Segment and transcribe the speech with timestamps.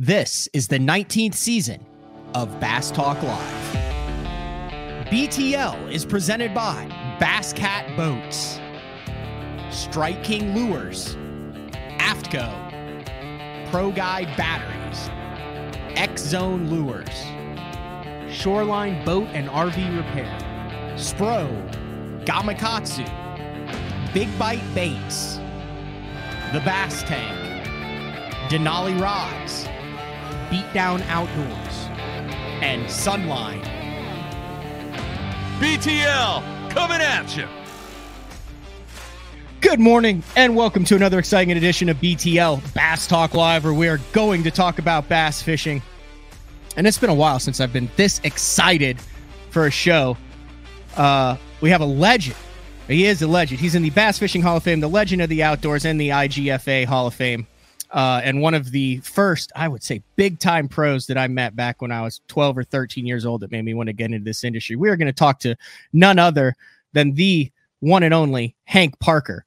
[0.00, 1.86] This is the 19th season
[2.34, 3.76] of Bass Talk Live.
[5.06, 6.86] BTL is presented by
[7.20, 8.58] Bass Cat Boats,
[9.70, 11.14] Strike King Lures,
[12.00, 12.50] Aftco,
[13.70, 15.10] Pro Guide Batteries,
[15.96, 17.06] X Zone Lures,
[18.34, 20.36] Shoreline Boat and RV Repair,
[20.96, 21.46] Spro,
[22.24, 23.04] Gamakatsu,
[24.12, 25.36] Big Bite Baits,
[26.52, 27.38] The Bass Tank,
[28.50, 29.68] Denali Rods,
[30.50, 31.88] Beatdown Outdoors,
[32.62, 33.62] and Sunline.
[35.58, 37.48] BTL coming at you.
[39.60, 43.88] Good morning, and welcome to another exciting edition of BTL Bass Talk Live, where we
[43.88, 45.82] are going to talk about bass fishing.
[46.76, 48.98] And it's been a while since I've been this excited
[49.50, 50.16] for a show.
[50.96, 52.36] Uh, we have a legend.
[52.86, 53.60] He is a legend.
[53.60, 56.10] He's in the Bass Fishing Hall of Fame, the Legend of the Outdoors, and the
[56.10, 57.46] IGFA Hall of Fame
[57.94, 61.54] uh, and one of the first, I would say, big time pros that I met
[61.54, 64.10] back when I was 12 or 13 years old that made me want to get
[64.10, 64.74] into this industry.
[64.74, 65.54] We are going to talk to
[65.92, 66.56] none other
[66.92, 69.46] than the one and only Hank Parker.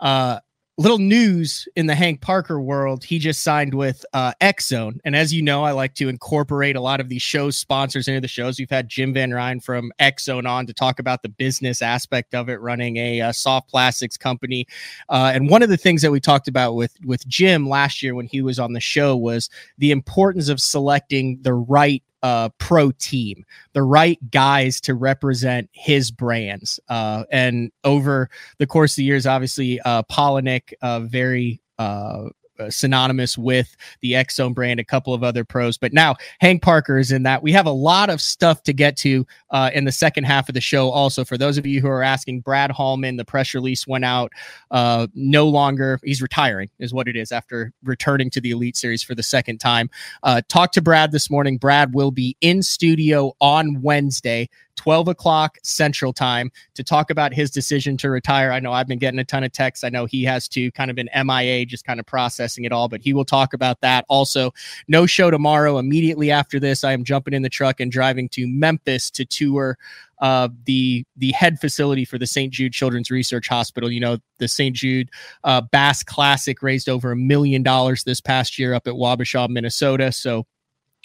[0.00, 0.40] Uh,
[0.78, 3.04] little news in the Hank Parker world.
[3.04, 5.00] He just signed with uh, X Zone.
[5.04, 8.20] And as you know, I like to incorporate a lot of these shows sponsors into
[8.22, 8.58] the shows.
[8.58, 12.34] We've had Jim Van Ryn from X Zone on to talk about the business aspect
[12.34, 14.66] of it, running a, uh, soft plastics company.
[15.08, 18.14] Uh, and one of the things that we talked about with, with Jim last year
[18.14, 22.90] when he was on the show was the importance of selecting the right uh, pro
[22.92, 26.78] team, the right guys to represent his brands.
[26.88, 32.70] Uh, and over the course of the years, obviously, uh, Palaniuk, uh, very uh, uh,
[32.70, 35.78] synonymous with the Zone brand, a couple of other pros.
[35.78, 37.42] But now Hank Parker is in that.
[37.42, 40.54] We have a lot of stuff to get to uh, in the second half of
[40.54, 40.90] the show.
[40.90, 44.32] Also, for those of you who are asking, Brad Hallman, the press release went out.
[44.70, 49.02] Uh, no longer, he's retiring, is what it is after returning to the Elite Series
[49.02, 49.90] for the second time.
[50.22, 50.40] Uh,
[50.72, 51.58] to Brad this morning.
[51.58, 57.50] Brad will be in studio on Wednesday 12 o'clock Central Time to talk about his
[57.50, 58.52] decision to retire.
[58.52, 59.84] I know I've been getting a ton of texts.
[59.84, 62.88] I know he has to kind of been MIA, just kind of processing it all,
[62.88, 64.04] but he will talk about that.
[64.08, 64.52] Also,
[64.88, 65.78] no show tomorrow.
[65.78, 69.78] Immediately after this, I am jumping in the truck and driving to Memphis to tour
[70.22, 72.52] uh, the the head facility for the St.
[72.52, 73.90] Jude Children's Research Hospital.
[73.90, 74.74] You know, the St.
[74.74, 75.10] Jude
[75.42, 80.12] uh, Bass Classic raised over a million dollars this past year up at Wabasha, Minnesota.
[80.12, 80.46] So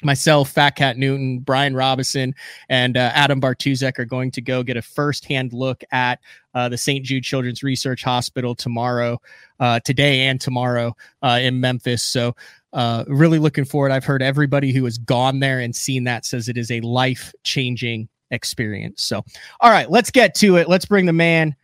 [0.03, 2.35] myself, Fat Cat Newton, Brian Robinson,
[2.69, 6.19] and uh, Adam Bartuzek are going to go get a firsthand look at
[6.53, 7.03] uh, the St.
[7.03, 9.19] Jude Children's Research Hospital tomorrow,
[9.59, 12.03] uh, today and tomorrow uh, in Memphis.
[12.03, 12.35] So,
[12.73, 13.91] uh, really looking forward.
[13.91, 17.33] I've heard everybody who has gone there and seen that says it is a life
[17.43, 19.03] changing experience.
[19.03, 19.23] So,
[19.61, 20.69] all right, let's get to it.
[20.69, 21.55] Let's bring the man.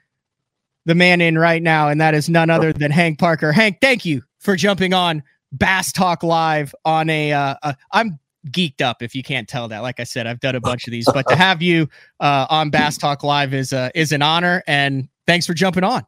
[0.85, 3.53] The man in right now, and that is none other than Hank Parker.
[3.53, 5.23] Hank, thank you for jumping on
[5.53, 7.31] Bass Talk Live on a.
[7.31, 9.79] Uh, a I'm geeked up if you can't tell that.
[9.79, 11.87] Like I said, I've done a bunch of these, but to have you
[12.19, 16.05] uh, on Bass Talk Live is uh, is an honor, and thanks for jumping on.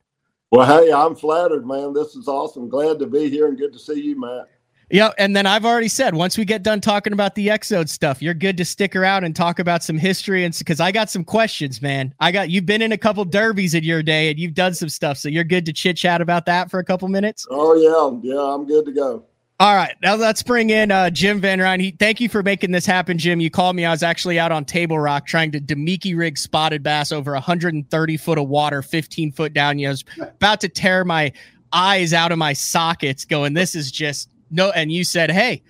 [0.51, 1.94] Well, hey, I'm flattered, man.
[1.94, 2.69] This is awesome.
[2.69, 4.47] Glad to be here and good to see you, Matt.
[4.91, 7.88] Yeah, and then I've already said once we get done talking about the X Zone
[7.88, 11.09] stuff, you're good to stick around and talk about some history and because I got
[11.09, 12.13] some questions, man.
[12.19, 14.90] I got you've been in a couple derbies in your day and you've done some
[14.90, 17.47] stuff, so you're good to chit chat about that for a couple minutes.
[17.50, 19.25] Oh yeah, yeah, I'm good to go.
[19.58, 21.80] All right, now let's bring in uh, Jim Van Ryn.
[21.80, 23.40] He, thank you for making this happen, Jim.
[23.40, 23.86] You called me.
[23.86, 28.18] I was actually out on Table Rock trying to Damiki rig spotted bass over 130
[28.18, 29.80] foot of water, 15 foot down.
[29.80, 31.32] You know, I was about to tear my
[31.72, 35.64] eyes out of my sockets, going, "This is just no." And you said, "Hey,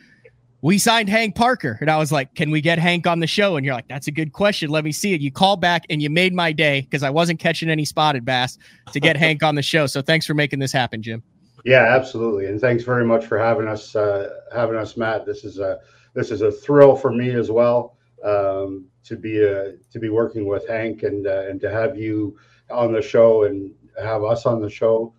[0.63, 3.55] we signed Hank Parker," and I was like, "Can we get Hank on the show?"
[3.55, 4.71] And you're like, "That's a good question.
[4.71, 7.39] Let me see it." You called back and you made my day because I wasn't
[7.39, 8.57] catching any spotted bass
[8.93, 9.85] to get Hank on the show.
[9.85, 11.21] So thanks for making this happen, Jim.
[11.65, 13.95] Yeah, absolutely, and thanks very much for having us.
[13.95, 15.25] Uh, having us, Matt.
[15.25, 15.79] This is a
[16.13, 20.47] this is a thrill for me as well um, to be uh, to be working
[20.47, 22.37] with Hank and uh, and to have you
[22.69, 25.13] on the show and have us on the show.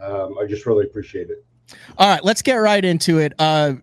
[0.00, 1.44] Um, I just really appreciate it.
[1.98, 3.32] All right, let's get right into it.
[3.36, 3.74] Uh,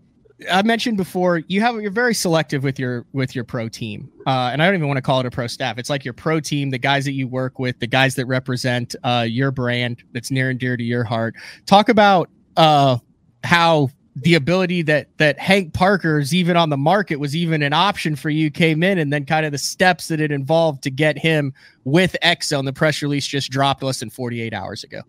[0.52, 4.50] I mentioned before you have you're very selective with your with your pro team, uh,
[4.52, 5.78] and I don't even want to call it a pro staff.
[5.78, 8.96] It's like your pro team, the guys that you work with, the guys that represent
[9.04, 11.36] uh, your brand that's near and dear to your heart.
[11.66, 12.98] Talk about uh,
[13.46, 18.18] how the ability that that Hank Parker's even on the market was even an option
[18.18, 21.18] for you came in, and then kind of the steps that it involved to get
[21.18, 21.54] him
[21.86, 22.66] with Zone.
[22.66, 25.02] The press release just dropped less than 48 hours ago.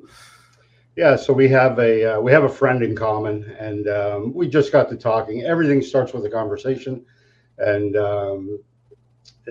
[0.97, 4.49] Yeah, so we have a uh, we have a friend in common, and um, we
[4.49, 5.43] just got to talking.
[5.43, 7.05] Everything starts with a conversation,
[7.59, 8.61] and um,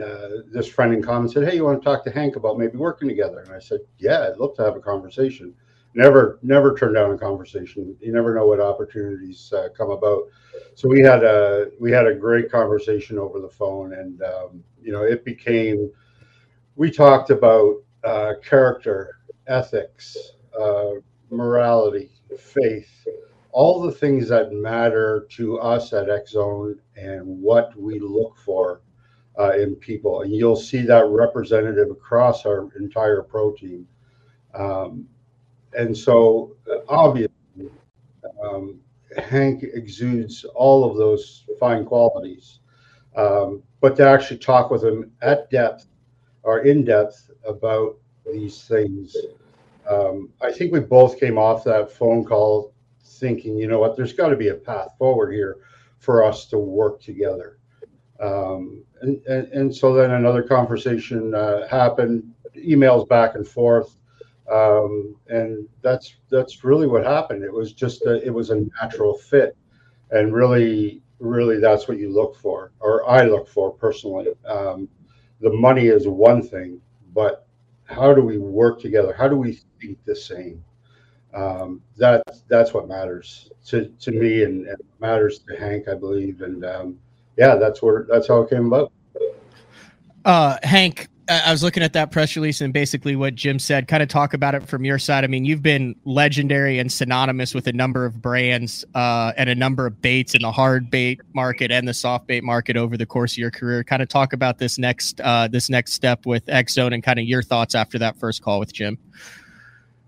[0.03, 2.77] uh, this friend in common said, "Hey, you want to talk to Hank about maybe
[2.77, 5.53] working together?" And I said, "Yeah, I'd love to have a conversation."
[5.97, 7.95] never never turn down a conversation.
[8.01, 10.24] You never know what opportunities uh, come about.
[10.75, 14.92] So we had a we had a great conversation over the phone, and um, you
[14.92, 15.92] know it became
[16.75, 20.18] we talked about uh, character, ethics,
[20.59, 20.92] uh,
[21.30, 23.07] morality, faith,
[23.51, 28.81] all the things that matter to us at Zone and what we look for
[29.39, 30.22] uh, in people.
[30.22, 33.88] And you'll see that representative across our entire pro team.
[34.54, 35.07] Um,
[35.77, 37.31] and so, uh, obviously,
[38.44, 38.80] um,
[39.18, 42.60] Hank exudes all of those fine qualities.
[43.16, 45.88] Um, but to actually talk with him at depth
[46.44, 49.16] or in depth about these things,
[49.89, 52.73] um, I think we both came off that phone call
[53.03, 55.57] thinking, you know what, there's got to be a path forward here
[55.99, 57.57] for us to work together.
[58.19, 63.97] Um, and, and, and, so then another conversation uh, happened, emails back and forth.
[64.51, 67.43] Um, and that's that's really what happened.
[67.43, 69.57] It was just a, it was a natural fit,
[70.11, 74.27] and really, really, that's what you look for, or I look for personally.
[74.47, 74.87] Um,
[75.41, 76.79] the money is one thing,
[77.13, 77.44] but
[77.85, 79.13] how do we work together?
[79.13, 80.63] How do we think the same?
[81.33, 86.41] Um, that that's what matters to, to me and, and matters to Hank, I believe.
[86.41, 86.99] And um,
[87.37, 88.91] yeah, that's where that's how it came about.
[90.23, 93.88] Uh, Hank, I was looking at that press release and basically what Jim said.
[93.88, 95.24] Kind of talk about it from your side.
[95.24, 99.56] I mean, you've been legendary and synonymous with a number of brands uh, and a
[99.56, 103.06] number of baits in the hard bait market and the soft bait market over the
[103.07, 103.83] course of your career.
[103.83, 107.18] Kind of talk about this next uh, this next step with X Zone and kind
[107.18, 109.00] of your thoughts after that first call with Jim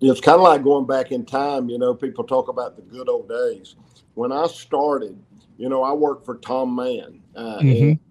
[0.02, 1.70] it's kind of like going back in time.
[1.70, 3.76] You know, people talk about the good old days.
[4.14, 5.18] When I started,
[5.58, 7.22] you know, I worked for Tom Mann.
[7.36, 8.07] Uh, mm-hmm.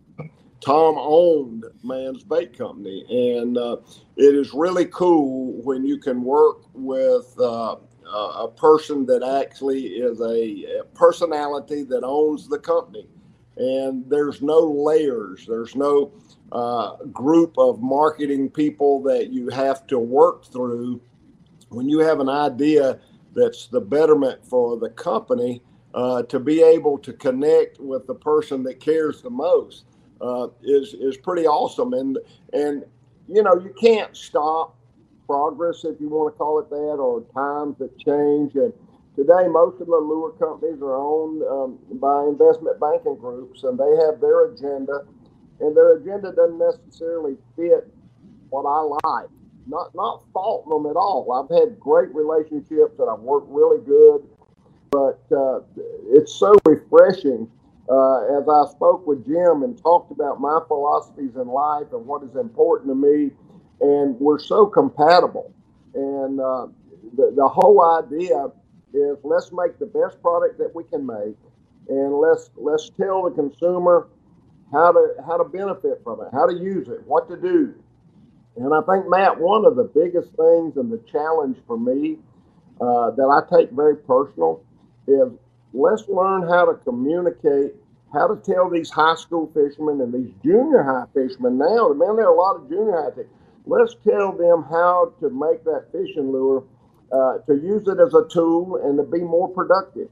[0.61, 3.77] Tom owned Mann's Bait Company, and uh,
[4.17, 7.77] it is really cool when you can work with uh,
[8.07, 13.07] a person that actually is a, a personality that owns the company.
[13.57, 15.47] And there's no layers.
[15.47, 16.13] There's no
[16.53, 21.01] uh, group of marketing people that you have to work through
[21.71, 23.01] when you have an idea
[23.35, 25.63] that's the betterment for the company,
[25.95, 29.86] uh, to be able to connect with the person that cares the most
[30.21, 31.93] uh, is is pretty awesome.
[31.93, 32.19] And
[32.53, 32.85] and
[33.29, 34.77] you know you can't stop
[35.27, 38.55] progress if you want to call it that, or times that change.
[38.55, 38.73] And
[39.17, 43.97] today, most of the lure companies are owned um, by investment banking groups, and they
[44.07, 45.05] have their agenda,
[45.61, 47.93] and their agenda doesn't necessarily fit
[48.51, 49.31] what I like
[49.67, 51.33] not not faulting them at all.
[51.33, 54.23] I've had great relationships and I've worked really good,
[54.91, 55.61] but uh,
[56.09, 57.51] it's so refreshing.
[57.91, 62.23] Uh, as I spoke with Jim and talked about my philosophies in life and what
[62.25, 63.31] is important to me,
[63.81, 65.53] and we're so compatible.
[65.95, 66.69] And uh,
[67.17, 68.49] the, the whole idea
[68.95, 71.37] is let's make the best product that we can make,
[71.89, 74.09] and let's let's tell the consumer
[74.73, 77.75] how to how to benefit from it, how to use it, what to do,
[78.57, 82.19] and I think, Matt, one of the biggest things and the challenge for me
[82.81, 84.63] uh, that I take very personal
[85.09, 85.29] is
[85.77, 87.75] let's learn how to communicate,
[88.13, 92.27] how to tell these high school fishermen and these junior high fishermen now, man, there
[92.27, 93.11] are a lot of junior high.
[93.15, 93.29] Things.
[93.67, 96.65] Let's tell them how to make that fishing lure,
[97.13, 100.09] uh, to use it as a tool and to be more productive.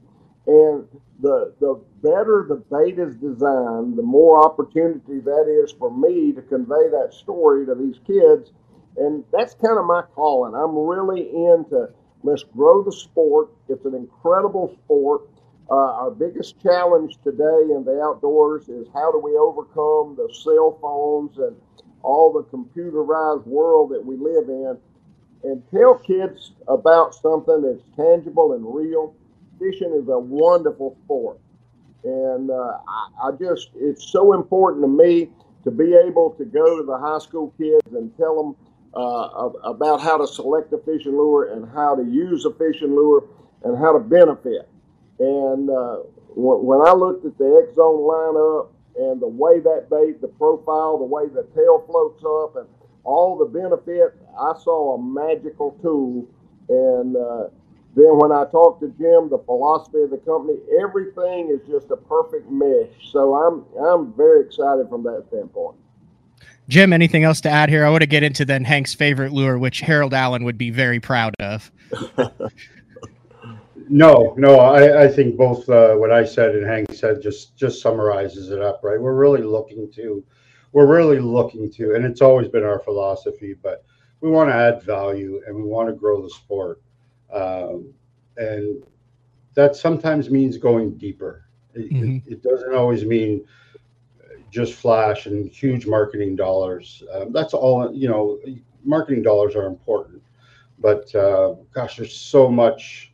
[0.47, 0.85] And
[1.21, 6.41] the the better the bait is designed, the more opportunity that is for me to
[6.43, 8.51] convey that story to these kids.
[8.97, 10.53] And that's kind of my calling.
[10.53, 11.89] I'm really into
[12.23, 13.49] let's grow the sport.
[13.69, 15.29] It's an incredible sport.
[15.69, 20.77] Uh, our biggest challenge today in the outdoors is how do we overcome the cell
[20.79, 21.55] phones and
[22.03, 24.77] all the computerized world that we live in
[25.43, 29.15] and tell kids about something that's tangible and real
[29.59, 31.39] fishing is a wonderful sport.
[32.03, 35.31] And uh, I, I, just, it's so important to me
[35.63, 38.55] to be able to go to the high school kids and tell them
[38.93, 43.23] uh, about how to select a fishing lure and how to use a fishing lure
[43.63, 44.69] and how to benefit.
[45.19, 45.97] And uh,
[46.35, 50.97] when I looked at the X Zone lineup and the way that bait, the profile,
[50.97, 52.67] the way the tail floats up, and
[53.03, 56.27] all the benefit, I saw a magical tool.
[56.67, 57.49] And uh,
[57.95, 61.97] then when I talked to Jim, the philosophy of the company, everything is just a
[61.97, 63.11] perfect mesh.
[63.11, 65.77] So I'm I'm very excited from that standpoint.
[66.67, 67.85] Jim, anything else to add here?
[67.85, 70.99] I want to get into then Hank's favorite lure, which Harold Allen would be very
[70.99, 71.71] proud of.
[73.89, 77.81] no, no, I, I think both uh, what I said and Hank said just just
[77.81, 78.99] summarizes it up, right?
[78.99, 80.23] We're really looking to,
[80.71, 83.83] we're really looking to, and it's always been our philosophy, but
[84.21, 86.81] we want to add value and we want to grow the sport.
[87.33, 87.93] um,
[88.37, 88.83] and
[89.55, 91.45] that sometimes means going deeper.
[91.73, 92.17] It, mm-hmm.
[92.27, 93.45] it, it, doesn't always mean
[94.51, 97.03] just flash and huge marketing dollars.
[97.13, 98.39] Um, that's all you know.
[98.83, 100.21] Marketing dollars are important,
[100.79, 103.11] but uh, gosh, there's so much.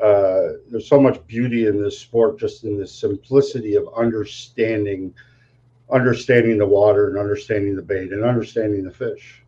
[0.00, 5.14] Uh, there's so much beauty in this sport, just in the simplicity of understanding,
[5.90, 9.42] understanding the water and understanding the bait and understanding the fish.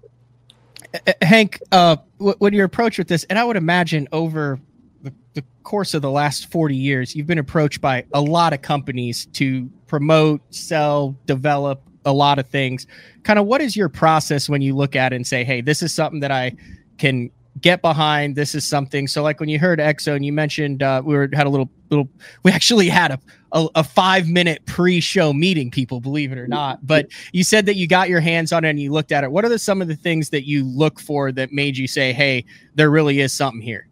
[1.23, 4.61] Hank, uh, when your approach with this, and I would imagine over
[5.03, 8.63] the, the course of the last 40 years, you've been approached by a lot of
[8.63, 12.87] companies to promote, sell, develop a lot of things.
[13.23, 15.83] Kind of what is your process when you look at it and say, hey, this
[15.83, 16.53] is something that I
[16.99, 17.31] can
[17.61, 21.01] get behind this is something so like when you heard X Zone you mentioned uh,
[21.05, 22.09] we were had a little little
[22.43, 23.21] we actually had a,
[23.53, 27.77] a, a five minute pre-show meeting people believe it or not but you said that
[27.77, 29.81] you got your hands on it and you looked at it what are the some
[29.81, 32.45] of the things that you look for that made you say hey
[32.75, 33.89] there really is something here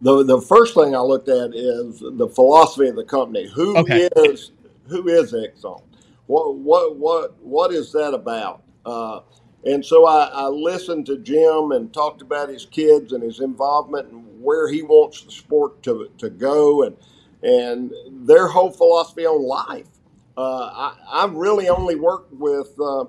[0.00, 3.48] the the first thing I looked at is the philosophy of the company.
[3.48, 4.08] Who okay.
[4.16, 4.52] is
[4.88, 5.82] who is Zone?
[6.26, 8.62] What what what what is that about?
[8.84, 9.20] Uh,
[9.66, 14.10] and so I, I, listened to Jim and talked about his kids and his involvement
[14.10, 16.96] and where he wants the sport to to go and
[17.42, 19.88] and their whole philosophy on life.
[20.36, 23.06] Uh, I, I've really only worked with uh,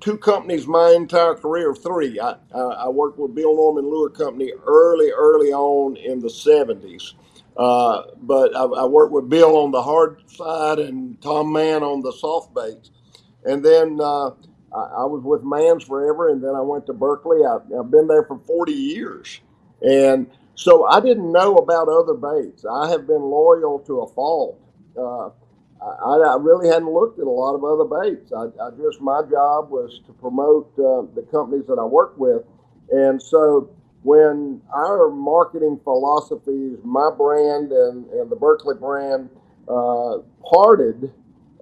[0.00, 2.20] two companies my entire career, three.
[2.20, 7.14] I, I, I worked with Bill Norman Lure Company early, early on in the 70s.
[7.56, 12.02] Uh, but I, I, worked with Bill on the hard side and Tom Mann on
[12.02, 12.92] the soft baits.
[13.44, 14.30] And then uh,
[14.74, 17.38] I, I, was with Mann's forever, and then I went to Berkley.
[17.44, 19.40] I, have been there for 40 years.
[19.82, 22.64] And so I didn't know about other baits.
[22.64, 24.60] I have been loyal to a fault.
[24.96, 25.30] Uh,
[25.80, 28.32] I, I, really hadn't looked at a lot of other baits.
[28.32, 32.42] I, I just my job was to promote uh, the companies that I work with,
[32.90, 33.70] and so
[34.02, 39.28] when our marketing philosophies, my brand and, and the Berkley brand,
[39.68, 41.12] uh, parted,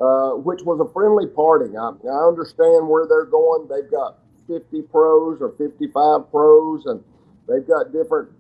[0.01, 1.77] uh, which was a friendly parting.
[1.77, 3.69] I, I understand where they're going.
[3.69, 7.03] They've got 50 pros or 55 pros, and
[7.49, 8.31] they've got different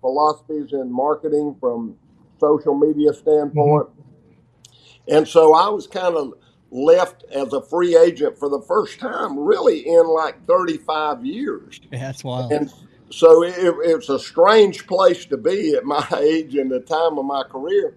[0.00, 1.96] philosophies in marketing from
[2.38, 3.88] social media standpoint.
[3.88, 5.16] Mm-hmm.
[5.16, 6.34] And so I was kind of
[6.70, 11.80] left as a free agent for the first time, really in like 35 years.
[11.90, 12.52] Yeah, that's wild.
[12.52, 12.70] And
[13.10, 17.24] so it, it's a strange place to be at my age and the time of
[17.24, 17.94] my career.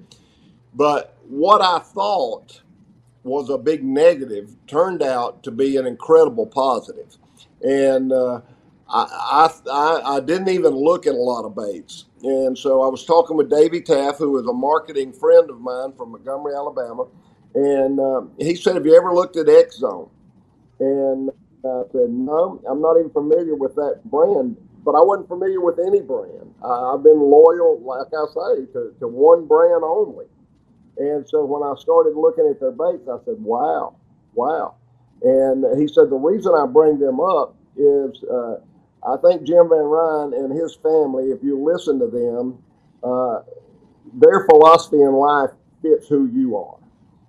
[0.73, 2.61] But what I thought
[3.23, 7.17] was a big negative turned out to be an incredible positive.
[7.61, 8.41] And uh,
[8.89, 12.05] I, I, I didn't even look at a lot of baits.
[12.23, 15.93] And so I was talking with Davey Taff, who is a marketing friend of mine
[15.93, 17.07] from Montgomery, Alabama.
[17.55, 20.09] And uh, he said, Have you ever looked at X Zone?
[20.79, 21.29] And
[21.63, 24.57] I said, No, I'm not even familiar with that brand.
[24.83, 26.53] But I wasn't familiar with any brand.
[26.63, 30.25] I, I've been loyal, like I say, to, to one brand only.
[30.97, 33.95] And so when I started looking at their baits, I said, Wow,
[34.33, 34.75] wow.
[35.23, 38.55] And he said, The reason I bring them up is uh,
[39.03, 42.61] I think Jim Van Ryn and his family, if you listen to them,
[43.03, 43.41] uh,
[44.13, 45.49] their philosophy in life
[45.81, 46.77] fits who you are.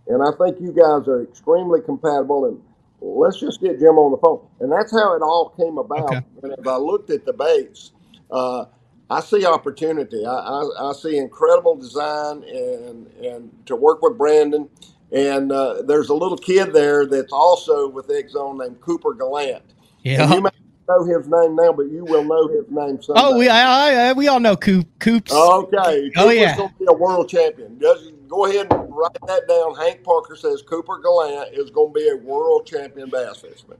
[0.08, 2.46] And I think you guys are extremely compatible.
[2.46, 2.60] And
[3.00, 4.46] let's just get Jim on the phone.
[4.60, 6.12] And that's how it all came about.
[6.12, 6.26] Okay.
[6.42, 7.92] And if I looked at the baits,
[8.30, 8.66] uh,
[9.12, 10.24] I see opportunity.
[10.24, 14.68] I, I, I, see incredible design and and to work with Brandon.
[15.12, 19.62] And uh, there's a little kid there that's also with Zone named Cooper Gallant.
[20.02, 20.32] Yeah.
[20.32, 20.50] you may
[20.88, 23.20] know his name now, but you will know his name someday.
[23.22, 25.32] Oh, we I, I, we all know Coop Coops.
[25.32, 26.10] Okay.
[26.10, 26.56] Cooper's oh yeah.
[26.56, 27.78] Going to be a world champion.
[27.78, 29.74] Just go ahead and write that down.
[29.74, 33.78] Hank Parker says Cooper Gallant is going to be a world champion bass fisherman.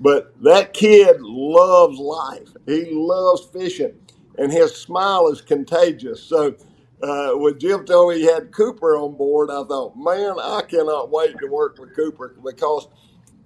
[0.00, 2.48] But that kid loves life.
[2.66, 3.94] He loves fishing,
[4.38, 6.22] and his smile is contagious.
[6.22, 6.56] So.
[7.00, 11.12] Uh, when Jim told me he had Cooper on board, I thought, man, I cannot
[11.12, 12.88] wait to work with Cooper because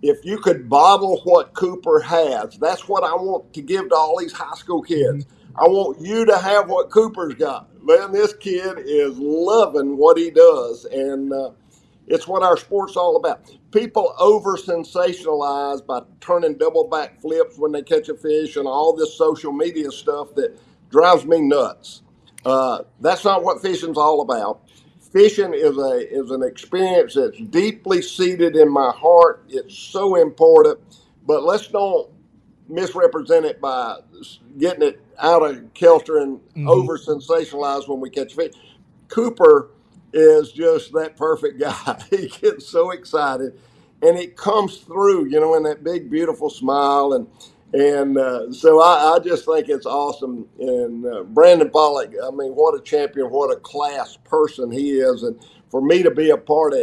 [0.03, 4.19] if you could bottle what Cooper has, that's what I want to give to all
[4.19, 5.25] these high school kids.
[5.25, 5.59] Mm-hmm.
[5.59, 7.69] I want you to have what Cooper's got.
[7.85, 11.51] Man, this kid is loving what he does, and uh,
[12.07, 13.51] it's what our sport's all about.
[13.71, 18.95] People over sensationalize by turning double back flips when they catch a fish and all
[18.97, 20.59] this social media stuff that
[20.93, 22.03] drives me nuts.
[22.45, 24.63] Uh, that's not what fishing's all about
[25.13, 29.45] fishing is a is an experience that's deeply seated in my heart.
[29.49, 30.81] It's so important,
[31.27, 32.11] but let's don't
[32.69, 33.99] misrepresent it by
[34.59, 36.69] getting it out of kilter and mm-hmm.
[36.69, 38.55] over sensationalized when we catch fish.
[39.09, 39.71] Cooper
[40.13, 42.03] is just that perfect guy.
[42.11, 43.59] he gets so excited,
[44.01, 47.27] and it comes through, you know, in that big beautiful smile and
[47.75, 50.47] And uh, so I, I, just think it's awesome.
[50.61, 55.23] And uh, Brandon Palaniuk, I mean, what a champion, what a class person he is.
[55.23, 56.81] And for me to be a part of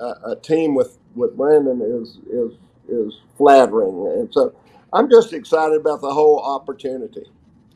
[0.00, 2.58] a, a team with, with Brandon is, is,
[2.88, 4.18] is flattering.
[4.18, 4.52] And so
[4.92, 7.22] I'm just excited about the whole opportunity.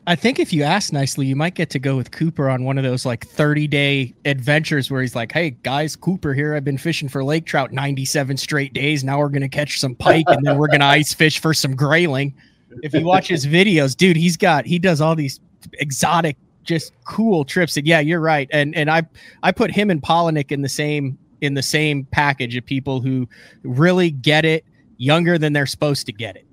[0.05, 2.77] I think if you ask nicely, you might get to go with Cooper on one
[2.77, 6.55] of those like 30 day adventures where he's like, Hey guys, Cooper here.
[6.55, 9.03] I've been fishing for lake trout 97 straight days.
[9.03, 11.53] Now we're going to catch some pike and then we're going to ice fish for
[11.53, 12.33] some grayling.
[12.83, 15.39] If you watch his videos, dude, he's got, he does all these
[15.73, 17.77] exotic, just cool trips.
[17.77, 18.49] And yeah, you're right.
[18.51, 19.03] And, and I,
[19.43, 23.27] I put him and Palaniuk in the same, in the same package of people who
[23.63, 24.65] really get it
[24.97, 26.45] younger than they're supposed to get it.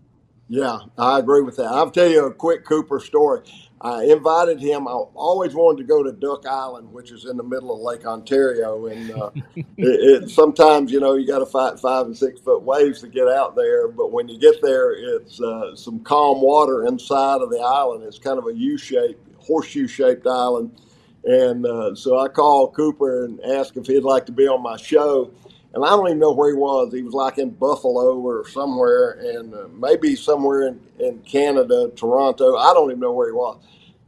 [0.48, 1.66] Yeah, I agree with that.
[1.66, 3.42] I'll tell you a quick Cooper story.
[3.84, 4.88] I invited him.
[4.88, 8.06] I always wanted to go to Duck Island, which is in the middle of Lake
[8.06, 12.40] Ontario, and uh, it, it, sometimes you know you got to fight five and six
[12.40, 13.88] foot waves to get out there.
[13.88, 18.04] But when you get there, it's uh, some calm water inside of the island.
[18.04, 20.80] It's kind of a U-shaped, horseshoe-shaped island,
[21.24, 24.78] and uh, so I called Cooper and asked if he'd like to be on my
[24.78, 25.30] show
[25.74, 26.92] and I don't even know where he was.
[26.92, 32.56] He was like in Buffalo or somewhere, and uh, maybe somewhere in, in Canada, Toronto.
[32.56, 33.60] I don't even know where he was.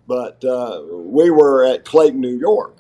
[0.06, 2.76] But uh, we were at Clayton, New York.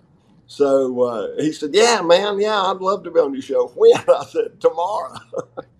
[0.46, 3.92] So uh, he said, "Yeah, man, yeah, I'd love to be on your show." When
[3.96, 5.18] I said tomorrow,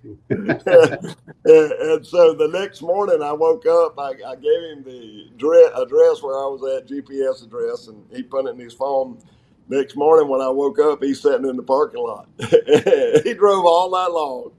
[0.29, 1.07] and,
[1.45, 3.97] and, so the next morning I woke up.
[4.01, 8.47] I, I gave him the address where I was at, GPS address, and he put
[8.47, 9.23] it in his phone
[9.69, 12.29] Next morning when I woke up, he's sitting in the parking lot.
[13.25, 14.53] he drove all night long,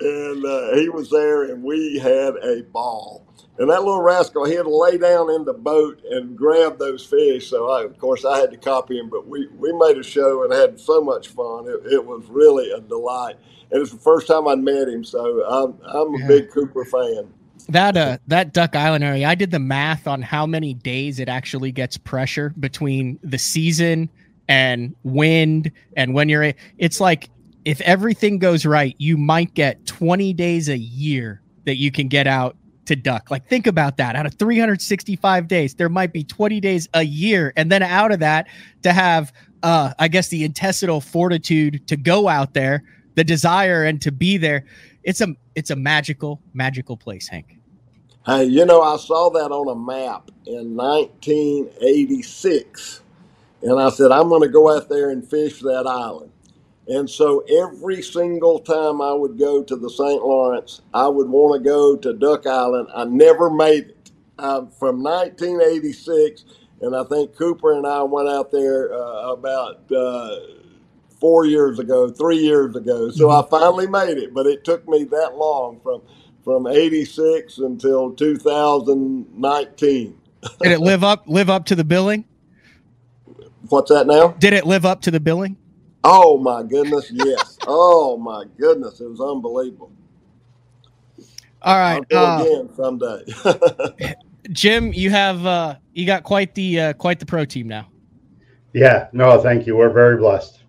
[0.00, 3.26] and uh, he was there, and we had a ball.
[3.58, 7.06] And that little rascal, he had to lay down in the boat and grab those
[7.06, 7.48] fish.
[7.48, 10.42] So, I, of course, I had to copy him, but we, we made a show
[10.42, 11.68] and had so much fun.
[11.68, 13.36] It, it was really a delight.
[13.70, 16.26] And it's the first time I'd met him, so I'm, I'm a yeah.
[16.26, 17.32] big Cooper fan
[17.68, 21.28] that uh that Duck Island area, I did the math on how many days it
[21.28, 24.10] actually gets pressure between the season
[24.48, 27.30] and wind and when you're it's like
[27.64, 32.26] if everything goes right you might get 20 days a year that you can get
[32.26, 33.30] out to duck.
[33.30, 34.16] Like think about that.
[34.16, 37.52] Out of 365 days there might be 20 days a year.
[37.56, 38.46] And then out of that
[38.82, 42.82] to have uh i guess the intestinal fortitude to go out there
[43.14, 44.66] the desire and to be there
[45.04, 47.58] it's a it's a magical magical place hank.
[48.26, 53.00] Hey you know i saw that on a map in 1986
[53.64, 56.30] and I said, I'm going to go out there and fish that island.
[56.86, 60.22] And so every single time I would go to the St.
[60.22, 62.88] Lawrence, I would want to go to Duck Island.
[62.94, 64.10] I never made it.
[64.36, 66.44] Uh, from 1986,
[66.80, 70.36] and I think Cooper and I went out there uh, about uh,
[71.20, 73.10] four years ago, three years ago.
[73.10, 73.46] So mm-hmm.
[73.46, 76.02] I finally made it, but it took me that long from
[76.42, 80.18] from 86 until 2019.
[80.60, 82.24] Did it live up live up to the billing?
[83.68, 84.28] What's that now?
[84.38, 85.56] Did it live up to the billing?
[86.02, 87.58] Oh my goodness, yes.
[87.66, 89.90] oh my goodness, it was unbelievable.
[91.62, 94.14] All right, uh, again someday.
[94.52, 97.88] Jim, you have uh, you got quite the uh, quite the pro team now.
[98.74, 99.76] Yeah, no, thank you.
[99.76, 100.62] We're very blessed.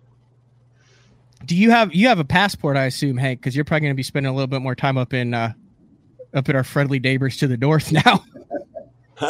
[1.44, 2.78] Do you have you have a passport?
[2.78, 4.96] I assume, Hank, because you're probably going to be spending a little bit more time
[4.96, 5.52] up in uh,
[6.32, 8.24] up at our friendly neighbors to the north now.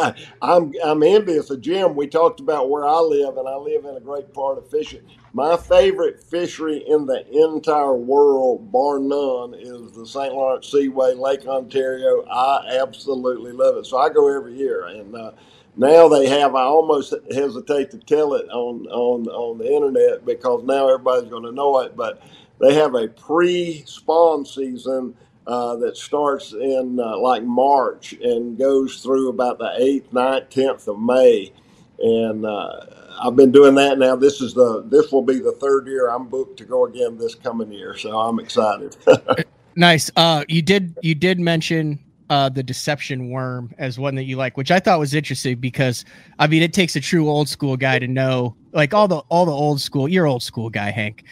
[0.43, 1.95] I'm I'm envious of Jim.
[1.97, 5.03] We talked about where I live, and I live in a great part of fishing.
[5.33, 10.35] My favorite fishery in the entire world, bar none, is the St.
[10.35, 12.25] Lawrence Seaway, Lake Ontario.
[12.27, 13.87] I absolutely love it.
[13.87, 15.33] So I go every year, and uh,
[15.77, 16.57] now they have.
[16.57, 21.45] I almost hesitate to tell it on on on the internet because now everybody's going
[21.45, 22.23] to know it, but
[22.61, 25.15] they have a pre-spawn season
[25.47, 30.89] uh, that starts in uh, like March and goes through about the 8th, 9th, 10th
[30.89, 31.53] of May.
[31.99, 32.81] And uh,
[33.23, 34.17] I've been doing that now.
[34.17, 37.35] This is the this will be the third year I'm booked to go again this
[37.35, 38.97] coming year, so I'm excited.
[39.77, 40.11] nice.
[40.17, 44.59] Uh, you did you did mention uh, the deception worm as one that you like,
[44.59, 46.05] which I thought was interesting because
[46.39, 49.47] I mean it takes a true old school guy to know like all the all
[49.47, 50.09] the old school.
[50.09, 51.25] You're old school guy, Hank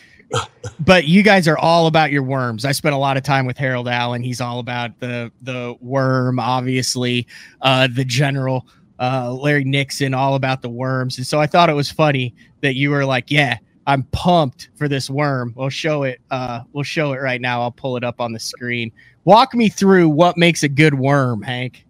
[0.80, 2.64] but you guys are all about your worms.
[2.64, 4.22] I spent a lot of time with Harold Allen.
[4.22, 7.26] He's all about the the worm, obviously.
[7.60, 8.66] Uh, the general
[8.98, 11.18] uh, Larry Nixon, all about the worms.
[11.18, 14.88] And so I thought it was funny that you were like, "Yeah, I'm pumped for
[14.88, 16.20] this worm." We'll show it.
[16.30, 17.62] Uh, we'll show it right now.
[17.62, 18.92] I'll pull it up on the screen.
[19.24, 21.87] Walk me through what makes a good worm, Hank.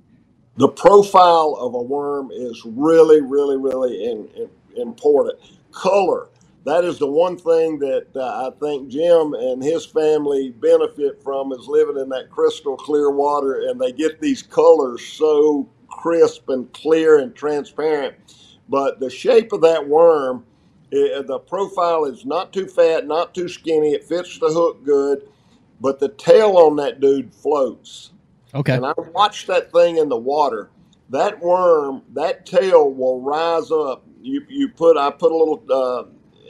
[0.56, 4.48] The profile of a worm is really, really, really in, in,
[4.80, 5.38] important.
[5.72, 6.28] Color
[6.64, 11.52] that is the one thing that uh, I think Jim and his family benefit from
[11.52, 16.72] is living in that crystal clear water, and they get these colors so crisp and
[16.72, 18.14] clear and transparent.
[18.68, 20.44] But the shape of that worm,
[20.90, 23.92] it, the profile is not too fat, not too skinny.
[23.92, 25.28] It fits the hook good,
[25.80, 28.12] but the tail on that dude floats.
[28.54, 28.74] Okay.
[28.74, 30.70] And I watched that thing in the water.
[31.10, 34.04] That worm, that tail will rise up.
[34.22, 36.04] You you put I put a little uh,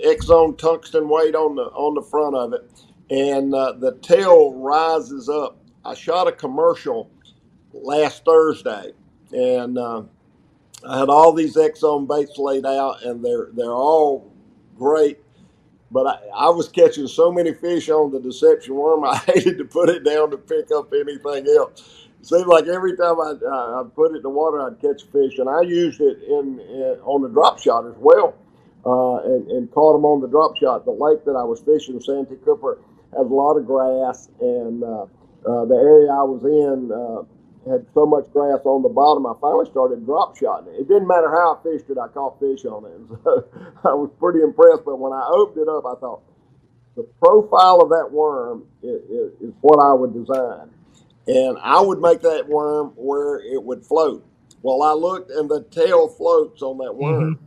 [0.05, 2.71] X Zone tungsten weight on the on the front of it,
[3.11, 5.59] and uh, the tail rises up.
[5.85, 7.11] I shot a commercial
[7.73, 8.93] last Thursday,
[9.33, 10.03] and uh,
[10.87, 14.33] I had all these X Zone baits laid out, and they're they're all
[14.77, 15.19] great.
[15.91, 19.65] But I, I was catching so many fish on the deception worm, I hated to
[19.65, 22.09] put it down to pick up anything else.
[22.21, 25.03] It seemed like every time I, I, I put it in the water, I'd catch
[25.03, 28.35] a fish, and I used it in, in on the drop shot as well,
[28.87, 30.85] uh, and, and caught them on the drop shot.
[30.85, 32.79] The lake that I was fishing, Santee Cooper,
[33.17, 35.07] has a lot of grass, and uh,
[35.47, 37.25] uh, the area I was in uh,
[37.71, 40.81] had so much grass on the bottom, I finally started drop shotting it.
[40.81, 42.93] It didn't matter how I fished it, I caught fish on it.
[42.93, 43.49] And so
[43.85, 44.85] I was pretty impressed.
[44.85, 46.23] But when I opened it up, I thought
[46.97, 50.71] the profile of that worm is, is, is what I would design.
[51.27, 54.27] And I would make that worm where it would float.
[54.63, 57.39] Well, I looked and the tail floats on that worm.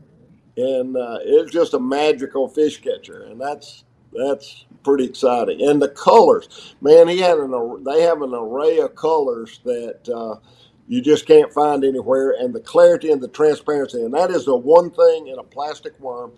[0.57, 3.23] And uh, it's just a magical fish catcher.
[3.23, 5.61] And that's that's pretty exciting.
[5.67, 10.39] And the colors, man, he had an they have an array of colors that uh,
[10.87, 14.55] you just can't find anywhere, and the clarity and the transparency, and that is the
[14.55, 16.31] one thing in a plastic worm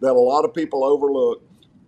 [0.00, 1.42] that a lot of people overlook: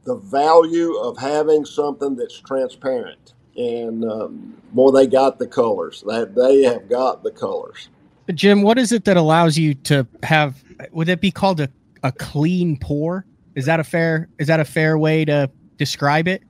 [0.04, 3.34] the value of having something that's transparent.
[3.56, 6.02] And um, boy, they got the colors.
[6.06, 7.88] That they have got the colors.
[8.34, 10.62] Jim, what is it that allows you to have?
[10.92, 11.70] Would it be called a,
[12.02, 13.26] a clean pour?
[13.54, 14.28] Is that a fair?
[14.38, 16.42] Is that a fair way to describe it?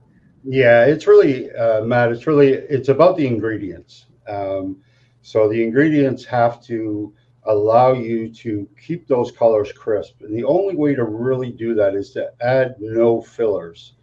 [0.43, 2.11] Yeah, it's really, uh, Matt.
[2.11, 4.05] It's really it's about the ingredients.
[4.27, 4.77] Um,
[5.21, 10.75] so the ingredients have to allow you to keep those colors crisp, and the only
[10.75, 13.93] way to really do that is to add no fillers.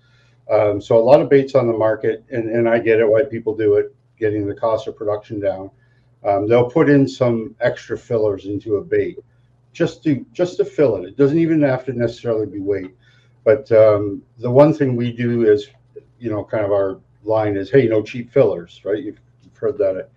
[0.50, 3.24] Um, so a lot of baits on the market, and, and I get it why
[3.24, 5.70] people do it, getting the cost of production down.
[6.24, 9.18] Um, they'll put in some extra fillers into a bait
[9.76, 11.04] just to just to fill it.
[11.04, 12.94] It doesn't even have to necessarily be weight.
[13.44, 15.68] But um, the one thing we do is,
[16.18, 19.02] you know, kind of our line is, hey, no cheap fillers, right?
[19.02, 20.08] You've, you've heard that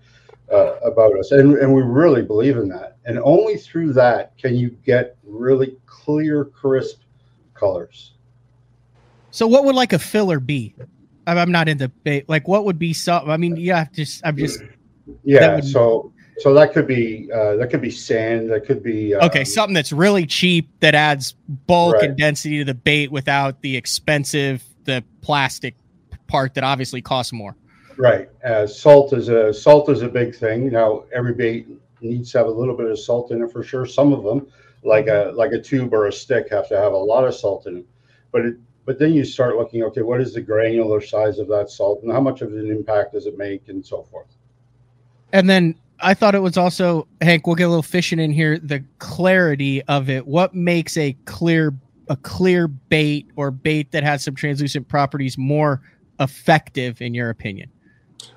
[0.52, 2.98] uh, about us, and and we really believe in that.
[3.06, 7.02] And only through that can you get really clear, crisp
[7.54, 8.14] colors.
[9.32, 10.74] So, what would like a filler be?
[11.28, 12.24] I'm not in the.
[12.28, 13.30] Like, what would be some?
[13.30, 14.62] I mean, yeah, just I'm just
[15.24, 15.60] Yeah.
[15.60, 18.50] so so that could be uh, that could be sand.
[18.50, 19.44] That could be um, okay.
[19.44, 21.34] Something that's really cheap that adds
[21.68, 22.06] bulk Right.
[22.06, 25.76] and density to the bait without the expensive, the plastic
[26.28, 27.56] part that obviously costs more.
[27.98, 28.30] Right.
[28.46, 30.70] Uh, salt is a salt is a big thing.
[30.72, 31.68] Now every bait
[32.02, 33.86] needs to have a little bit of salt in it for sure.
[33.86, 34.48] Some of them,
[34.84, 37.68] like a like a tube or a stick, have to have a lot of salt
[37.68, 37.86] in it.
[38.32, 39.84] But it, but then you start looking.
[39.84, 43.14] Okay, what is the granular size of that salt, and how much of an impact
[43.14, 44.28] does it make, and so forth.
[45.34, 47.46] And then I thought it was also Hank.
[47.46, 48.58] We'll get a little fishing in here.
[48.58, 50.26] The clarity of it.
[50.26, 51.74] What makes a clear
[52.10, 55.82] a clear bait or bait that has some translucent properties more
[56.20, 57.70] effective in your opinion?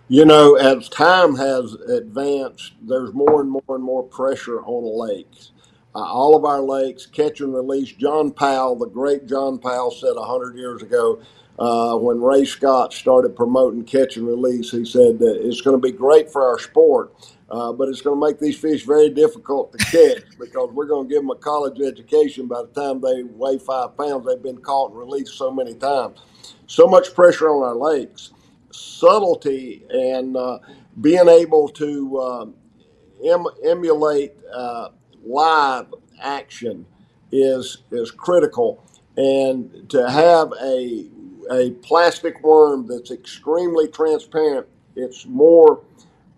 [0.09, 5.53] You know, as time has advanced, there's more and more and more pressure on lakes.
[5.95, 7.93] Uh, all of our lakes, catch and release.
[7.93, 11.21] John Powell, the great John Powell, said 100 years ago
[11.59, 15.81] uh, when Ray Scott started promoting catch and release, he said that it's going to
[15.81, 17.13] be great for our sport,
[17.53, 21.09] uh, but it's going to make these fish very difficult to catch because we're going
[21.09, 24.27] to give them a college education by the time they weigh five pounds.
[24.27, 26.21] They've been caught and released so many times.
[26.69, 28.33] So much pressure on our lakes
[28.73, 30.59] subtlety and uh,
[31.01, 32.47] being able to uh,
[33.25, 34.91] em- emulate uh,
[35.25, 36.87] live action
[37.33, 38.85] is is critical.
[39.17, 41.09] And to have a
[41.53, 45.85] a plastic worm that's extremely transparent, it's more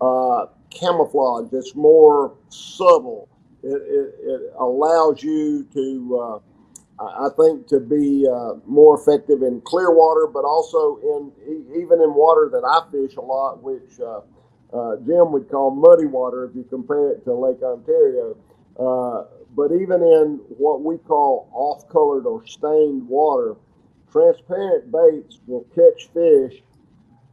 [0.01, 1.53] uh, camouflage.
[1.53, 3.29] It's more subtle.
[3.63, 6.19] It, it, it allows you to.
[6.23, 6.39] Uh,
[6.97, 11.33] I think to be uh, more effective in clear water, but also in
[11.75, 14.21] even in water that I fish a lot, which uh,
[14.73, 18.37] uh, Jim would call muddy water if you compare it to Lake Ontario.
[18.79, 19.25] Uh,
[19.57, 23.57] but even in what we call off-colored or stained water,
[24.11, 26.63] transparent baits will catch fish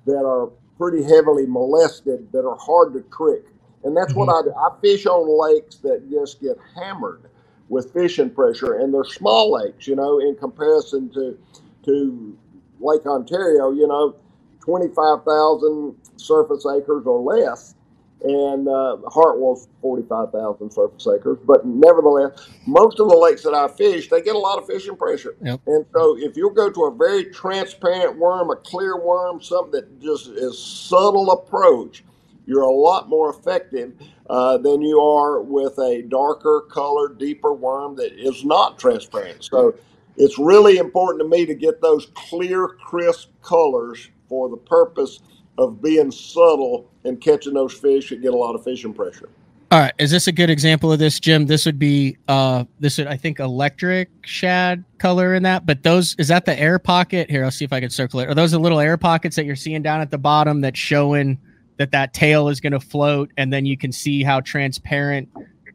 [0.06, 0.52] that are
[0.82, 3.46] pretty heavily molested, that are hard to trick.
[3.84, 4.50] And that's what mm-hmm.
[4.50, 4.58] I do.
[4.58, 7.22] I fish on lakes that just get hammered
[7.70, 11.38] with fishing pressure, and they're small lakes, you know, in comparison to
[11.84, 12.38] to
[12.80, 14.16] Lake Ontario, you know,
[14.62, 17.76] 25,000 surface acres or less
[18.24, 21.40] and uh, Hartwell's 45,000 surface acres.
[21.46, 24.96] But nevertheless, most of the lakes that I fish, they get a lot of fishing
[24.96, 25.36] pressure.
[25.42, 25.62] Yep.
[25.68, 30.00] And so if you go to a very transparent worm, a clear worm, something that
[30.00, 32.04] just is subtle approach,
[32.46, 33.94] you're a lot more effective
[34.30, 39.44] uh, than you are with a darker colored, deeper worm that is not transparent.
[39.44, 39.76] So
[40.18, 45.20] it's really important to me to get those clear, crisp colors for the purpose
[45.62, 49.30] of being subtle and catching those fish that get a lot of fishing pressure.
[49.72, 51.46] All right, is this a good example of this, Jim?
[51.46, 56.14] This would be uh this would I think electric shad color in that, but those
[56.20, 57.30] is that the air pocket?
[57.30, 58.28] Here, I'll see if I can circle it.
[58.28, 61.40] Are those the little air pockets that you're seeing down at the bottom that's showing
[61.78, 65.30] that that tail is going to float and then you can see how transparent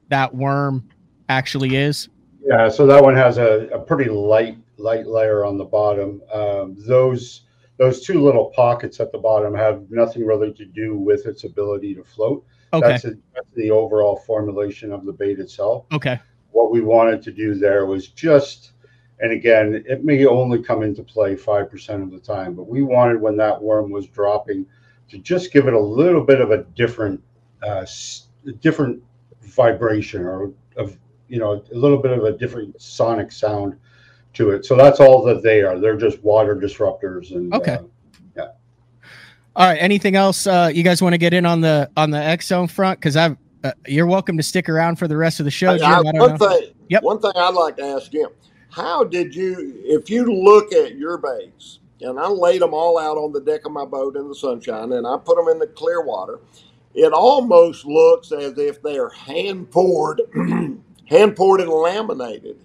[0.08, 0.86] that worm
[1.30, 2.10] actually is?
[2.42, 6.20] Yeah, so that one has a, a pretty light light layer on the bottom.
[6.32, 7.45] Um, those
[7.78, 11.94] those two little pockets at the bottom have nothing really to do with its ability
[11.94, 12.44] to float.
[12.72, 12.88] Okay.
[12.88, 15.84] That's, a, that's the overall formulation of the bait itself.
[15.92, 16.18] Okay.
[16.52, 18.72] What we wanted to do there was just,
[19.20, 23.20] and again, it may only come into play 5% of the time, but we wanted
[23.20, 24.66] when that worm was dropping
[25.08, 27.22] to just give it a little bit of a different,
[27.62, 27.86] uh,
[28.60, 29.02] different
[29.42, 33.78] vibration or of, you know, a little bit of a different sonic sound
[34.36, 34.64] to it.
[34.64, 35.78] So that's all that they are.
[35.78, 37.34] They're just water disruptors.
[37.34, 37.74] And okay.
[37.74, 37.82] Uh,
[38.36, 38.48] yeah.
[39.54, 39.78] All right.
[39.80, 42.68] Anything else uh, you guys want to get in on the on the X Zone
[42.68, 43.00] front?
[43.00, 45.76] Because I've uh, you're welcome to stick around for the rest of the show.
[45.76, 45.86] Jim.
[45.86, 46.36] I, I one know.
[46.36, 47.02] thing, Yep.
[47.02, 48.28] one thing I'd like to ask Jim:
[48.70, 53.16] How did you, if you look at your baits, and I laid them all out
[53.16, 55.66] on the deck of my boat in the sunshine, and I put them in the
[55.66, 56.38] clear water,
[56.94, 60.20] it almost looks as if they are hand poured,
[61.06, 62.58] hand poured and laminated.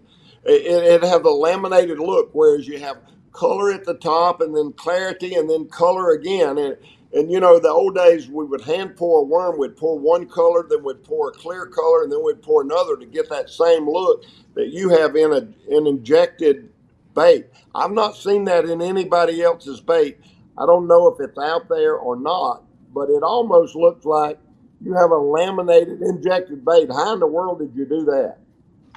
[0.46, 2.98] It, it has a laminated look, whereas you have
[3.34, 6.58] color at the top and then clarity and then color again.
[6.58, 6.78] And,
[7.14, 10.28] and you know, the old days we would hand pour a worm, we'd pour one
[10.28, 13.50] color, then we'd pour a clear color, and then we'd pour another to get that
[13.50, 14.24] same look
[14.56, 16.70] that you have in a an injected
[17.16, 17.48] bait.
[17.76, 20.20] I've not seen that in anybody else's bait.
[20.58, 24.40] I don't know if it's out there or not, but it almost looks like
[24.84, 26.90] you have a laminated injected bait.
[26.92, 28.38] How in the world did you do that?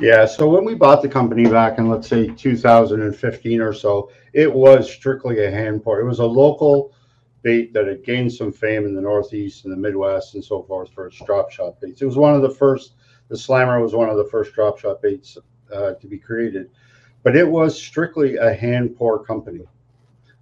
[0.00, 4.52] Yeah, so when we bought the company back in let's say 2015 or so, it
[4.52, 6.00] was strictly a hand pour.
[6.00, 6.92] It was a local
[7.42, 10.92] bait that had gained some fame in the Northeast and the Midwest and so forth
[10.92, 12.02] for its drop shot baits.
[12.02, 12.94] It was one of the first.
[13.28, 15.38] The slammer was one of the first drop shot baits
[15.72, 16.70] uh, to be created,
[17.22, 19.64] but it was strictly a hand pour company,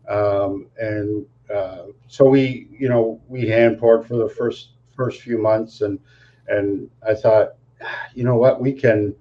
[0.09, 5.39] um, and uh, so we, you know, we hand poured for the first first few
[5.39, 5.99] months, and
[6.49, 7.55] and I thought,
[8.15, 9.15] you know what, we can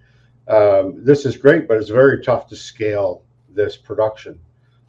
[0.48, 4.40] um, this is great, but it's very tough to scale this production.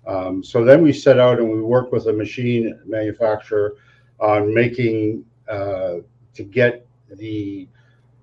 [0.07, 3.77] Um, so then we set out and we worked with a machine manufacturer
[4.19, 5.97] on making uh,
[6.35, 7.69] to get the.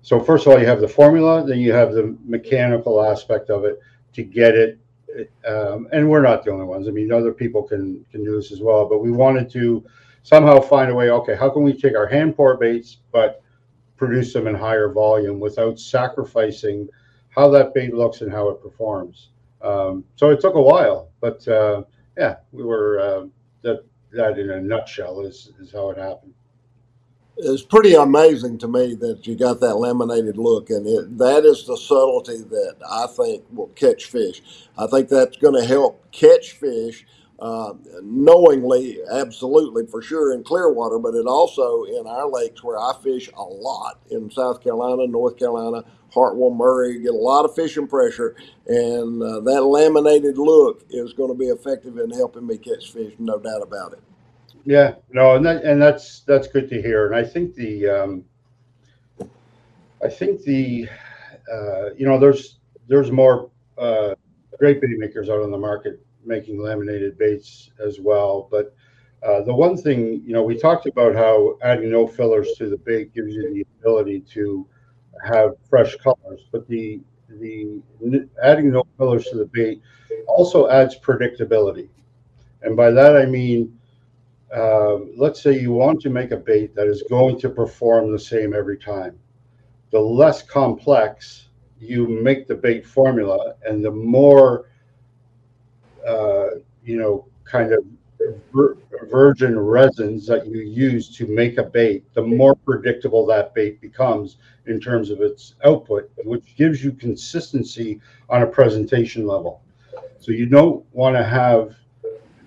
[0.02, 3.64] So first of all, you have the formula, then you have the mechanical aspect of
[3.64, 3.78] it
[4.14, 4.78] to get it.
[5.46, 6.88] Um, and we're not the only ones.
[6.88, 8.88] I mean, other people can can do this as well.
[8.88, 9.84] But we wanted to
[10.22, 11.10] somehow find a way.
[11.10, 13.42] Okay, how can we take our hand pour baits, but
[13.96, 16.88] produce them in higher volume without sacrificing
[17.30, 19.28] how that bait looks and how it performs.
[19.62, 21.82] Um, so it took a while, but uh,
[22.16, 23.26] yeah, we were uh,
[23.62, 26.34] that that in a nutshell is is how it happened.
[27.36, 31.66] It's pretty amazing to me that you got that laminated look, and it, that is
[31.66, 34.42] the subtlety that I think will catch fish.
[34.76, 37.06] I think that's going to help catch fish
[37.40, 37.72] uh,
[38.02, 43.30] knowingly, absolutely for sure in Clearwater, but it also in our lakes where I fish
[43.34, 48.36] a lot in South Carolina, North Carolina, Hartwell, Murray, get a lot of fishing pressure,
[48.66, 53.14] and uh, that laminated look is going to be effective in helping me catch fish,
[53.18, 54.00] no doubt about it.
[54.64, 57.06] Yeah, no, and that and that's that's good to hear.
[57.06, 58.24] And I think the um,
[60.04, 60.88] I think the
[61.50, 64.14] uh, you know there's there's more uh,
[64.58, 68.48] great bait makers out on the market making laminated baits as well.
[68.50, 68.74] But
[69.22, 72.78] uh, the one thing you know we talked about how adding no fillers to the
[72.78, 74.66] bait gives you the ability to
[75.24, 77.00] have fresh colors, but the
[77.40, 77.80] the
[78.42, 79.80] adding no fillers to the bait
[80.26, 81.88] also adds predictability,
[82.62, 83.78] and by that I mean
[84.54, 88.18] uh, let's say you want to make a bait that is going to perform the
[88.18, 89.18] same every time.
[89.92, 94.69] The less complex you make the bait formula, and the more,
[96.84, 97.84] you know, kind of
[99.10, 104.36] virgin resins that you use to make a bait, the more predictable that bait becomes
[104.66, 109.62] in terms of its output, which gives you consistency on a presentation level.
[110.18, 111.74] So you don't want to have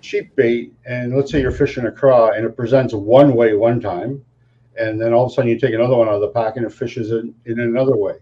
[0.01, 3.79] cheap bait, and let's say you're fishing a craw and it presents one way one
[3.79, 4.23] time,
[4.77, 6.65] and then all of a sudden you take another one out of the pack and
[6.65, 8.15] it fishes in, in another way,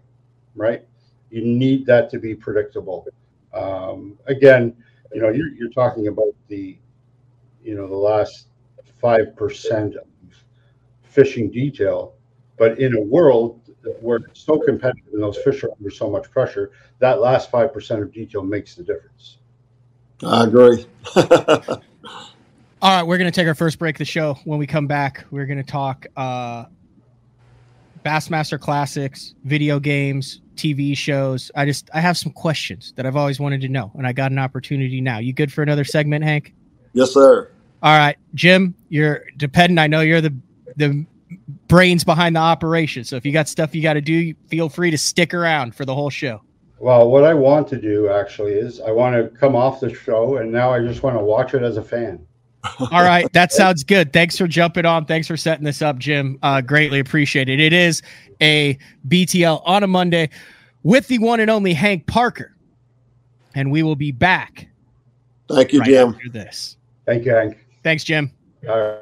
[0.54, 0.86] right?
[1.30, 3.06] You need that to be predictable.
[3.52, 4.74] Um, again,
[5.14, 6.78] you know, you're, you're talking about the,
[7.62, 8.48] you know, the last
[9.02, 10.04] 5% of
[11.02, 12.14] fishing detail,
[12.58, 13.60] but in a world
[14.00, 16.70] where it's so competitive and those fish are under so much pressure,
[17.00, 19.38] that last 5% of detail makes the difference.
[20.24, 20.86] I agree.
[21.16, 24.34] All right, we're going to take our first break of the show.
[24.44, 26.64] When we come back, we're going to talk uh,
[28.04, 31.50] Bassmaster Classics, video games, TV shows.
[31.54, 34.32] I just I have some questions that I've always wanted to know, and I got
[34.32, 35.18] an opportunity now.
[35.18, 36.54] You good for another segment, Hank?
[36.92, 37.50] Yes, sir.
[37.82, 39.78] All right, Jim, you're dependent.
[39.78, 40.34] I know you're the
[40.76, 41.04] the
[41.68, 43.04] brains behind the operation.
[43.04, 45.84] So if you got stuff you got to do, feel free to stick around for
[45.84, 46.42] the whole show.
[46.78, 50.38] Well, what I want to do actually is I want to come off the show,
[50.38, 52.26] and now I just want to watch it as a fan.
[52.80, 54.12] All right, that sounds good.
[54.12, 55.04] Thanks for jumping on.
[55.04, 56.38] Thanks for setting this up, Jim.
[56.42, 57.58] Uh, greatly appreciated.
[57.58, 58.02] It is
[58.40, 60.30] a BTL on a Monday
[60.82, 62.56] with the one and only Hank Parker,
[63.54, 64.68] and we will be back.
[65.48, 66.08] Thank you, right Jim.
[66.10, 66.76] After this.
[67.04, 67.58] Thank you, Hank.
[67.82, 68.30] Thanks, Jim.
[68.68, 68.98] Uh,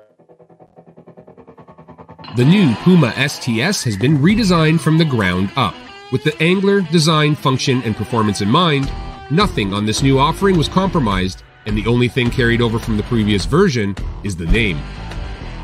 [2.36, 5.74] the new Puma STS has been redesigned from the ground up.
[6.12, 8.90] With the angler, design, function, and performance in mind,
[9.30, 13.02] nothing on this new offering was compromised and the only thing carried over from the
[13.04, 13.94] previous version
[14.24, 14.80] is the name.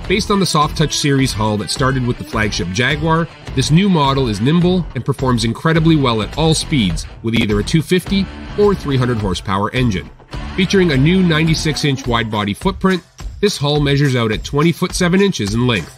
[0.09, 3.89] Based on the Soft Touch series hull that started with the flagship Jaguar, this new
[3.89, 8.25] model is nimble and performs incredibly well at all speeds with either a 250
[8.57, 10.09] or 300 horsepower engine.
[10.55, 13.03] Featuring a new 96 inch wide body footprint,
[13.41, 15.93] this hull measures out at 20 foot 7 inches in length.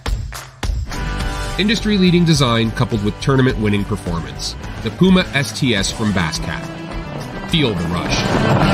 [1.59, 4.55] Industry leading design coupled with tournament winning performance.
[4.85, 6.65] The Puma STS from Basscat.
[7.51, 8.68] Feel the rush.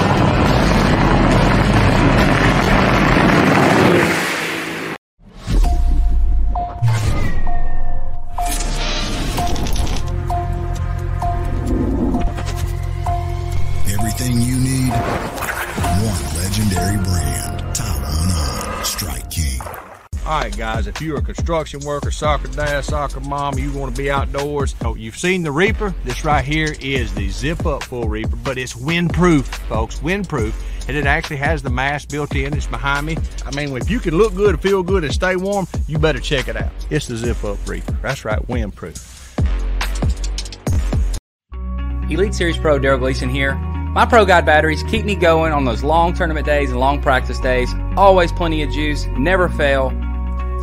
[20.95, 24.95] If you're a construction worker, soccer dad, soccer mom, you want to be outdoors, oh,
[24.95, 25.93] you've seen the Reaper.
[26.05, 30.55] This right here is the zip up full Reaper, but it's windproof, folks, windproof.
[30.87, 32.55] And it actually has the mast built in.
[32.55, 33.17] It's behind me.
[33.45, 36.47] I mean, if you can look good, feel good, and stay warm, you better check
[36.47, 36.71] it out.
[36.91, 37.99] It's the zip up Reaper.
[38.01, 39.03] That's right, windproof.
[42.09, 43.57] Elite Series Pro Darold Gleason here.
[43.57, 47.41] My Pro Guide batteries keep me going on those long tournament days and long practice
[47.41, 47.75] days.
[47.97, 49.91] Always plenty of juice, never fail.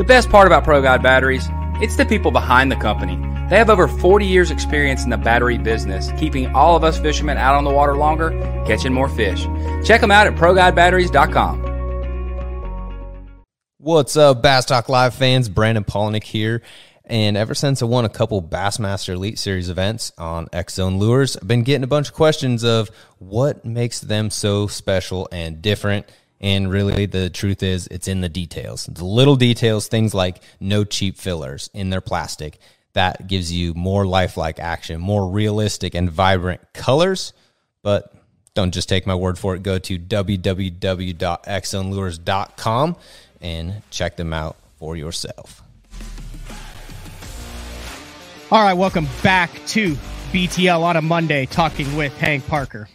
[0.02, 3.18] The best part about Pro Guide batteries, it's the people behind the company.
[3.50, 7.38] They have over 40 years experience in the battery business, keeping all of us fishermen
[7.38, 8.32] out on the water longer,
[8.66, 9.46] catching more fish.
[9.86, 11.62] Check them out at ProGuideBatteries.com.
[13.78, 15.50] What's up, Bass Talk Live fans?
[15.50, 16.64] Brandon Palaniuk here.
[17.06, 21.38] And ever since I won a couple Bassmaster Elite Series events on X Zone Lures,
[21.38, 26.08] I've been getting a bunch of questions of what makes them so special and different.
[26.42, 28.88] And really, the truth is, it's in the details.
[28.88, 32.58] The little details, things like no cheap fillers in their plastic,
[32.94, 37.34] that gives you more lifelike action, more realistic and vibrant colors.
[37.84, 38.12] But
[38.56, 39.62] don't just take my word for it.
[39.64, 42.96] Go to www.xzonelures.com
[43.40, 45.62] and check them out for yourself.
[48.52, 49.96] All right, welcome back to
[50.34, 52.90] BTL on a Monday, talking with Hank Parker.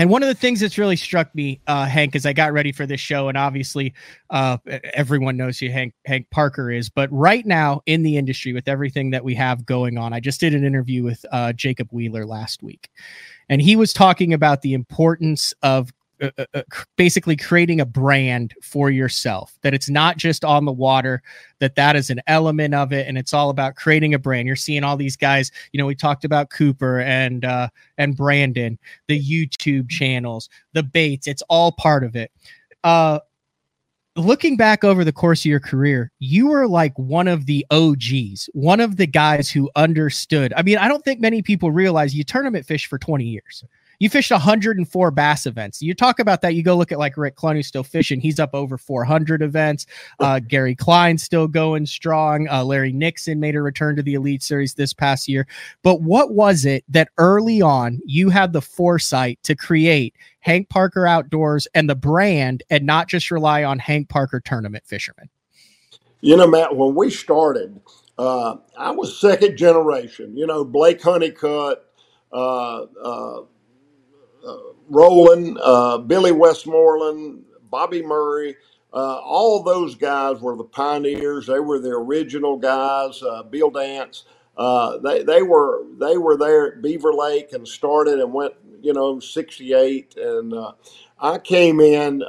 [0.00, 2.72] And one of the things that's really struck me, uh, Hank, as I got ready
[2.72, 3.92] for this show, and obviously
[4.30, 4.56] uh,
[4.94, 9.10] everyone knows who Hank Hank Parker is, but right now in the industry with everything
[9.10, 12.62] that we have going on, I just did an interview with uh, Jacob Wheeler last
[12.62, 12.88] week,
[13.50, 16.62] and he was talking about the importance of uh, uh, uh
[16.96, 21.22] basically creating a brand for yourself that it's not just on the water
[21.58, 24.46] that that is an element of it and it's all about creating a brand.
[24.46, 28.78] You're seeing all these guys you know we talked about cooper and uh and brandon
[29.08, 32.30] the youtube channels the baits it's all part of it.
[32.84, 33.20] Uh
[34.16, 38.48] looking back over the course of your career, you were like one of the OGs,
[38.52, 40.52] one of the guys who understood.
[40.56, 43.64] I mean, I don't think many people realize you tournament fish for 20 years
[44.00, 45.82] You fished 104 bass events.
[45.82, 46.54] You talk about that.
[46.54, 48.18] You go look at like Rick Clunny still fishing.
[48.18, 49.84] He's up over 400 events.
[50.18, 52.48] Uh, Gary Klein still going strong.
[52.48, 55.46] Uh, Larry Nixon made a return to the Elite Series this past year.
[55.82, 61.06] But what was it that early on you had the foresight to create Hank Parker
[61.06, 65.28] Outdoors and the brand and not just rely on Hank Parker tournament fishermen?
[66.22, 67.78] You know, Matt, when we started,
[68.16, 70.34] uh, I was second generation.
[70.34, 71.84] You know, Blake Honeycutt,
[72.32, 73.40] uh, uh,
[74.46, 74.56] uh
[74.88, 78.56] Roland, uh, Billy Westmoreland, Bobby Murray.
[78.92, 81.46] Uh, all those guys were the pioneers.
[81.46, 83.22] They were the original guys.
[83.50, 84.24] Bill Dance.
[85.02, 89.20] they they were they were there at Beaver Lake and started and went you know
[89.20, 90.54] '68 and
[91.20, 92.22] I came in.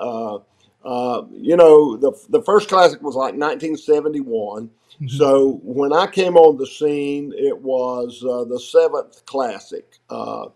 [0.84, 4.68] Uh, you know, the the first classic was like 1971.
[4.68, 5.08] Mm-hmm.
[5.08, 10.00] So when I came on the scene, it was uh, the seventh classic.
[10.10, 10.48] Uh,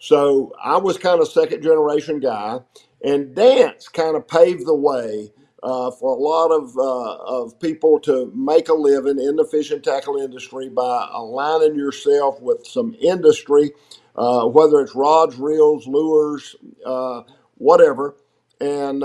[0.00, 2.60] so I was kind of second generation guy,
[3.04, 5.32] and dance kind of paved the way
[5.62, 9.70] uh, for a lot of uh, of people to make a living in the fish
[9.72, 13.72] and tackle industry by aligning yourself with some industry,
[14.16, 16.56] uh, whether it's rods, reels, lures,
[17.56, 18.16] whatever,
[18.60, 19.04] and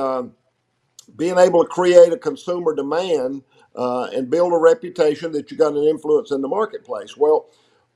[1.18, 3.44] being able to create a consumer demand
[3.76, 7.18] uh, and build a reputation that you got an influence in the marketplace.
[7.18, 7.50] Well,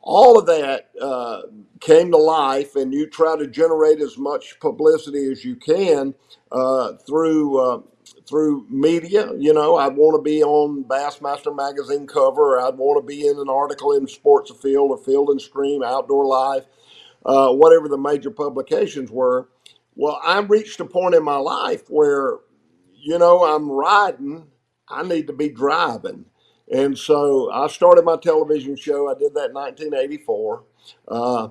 [0.07, 1.41] all of that uh,
[1.81, 6.15] came to life, and you try to generate as much publicity as you can
[6.51, 7.81] uh, through uh,
[8.27, 9.31] through media.
[9.37, 13.37] You know, I'd want to be on Bassmaster magazine cover, I'd want to be in
[13.37, 16.65] an article in Sports Afield or Field and Stream, Outdoor Life,
[17.25, 19.49] uh, whatever the major publications were.
[19.95, 22.37] Well, I reached a point in my life where
[22.97, 24.47] you know, I'm riding,
[24.89, 26.25] I need to be driving.
[26.71, 29.09] And so I started my television show.
[29.09, 30.63] I did that in 1984.
[31.07, 31.49] Uh,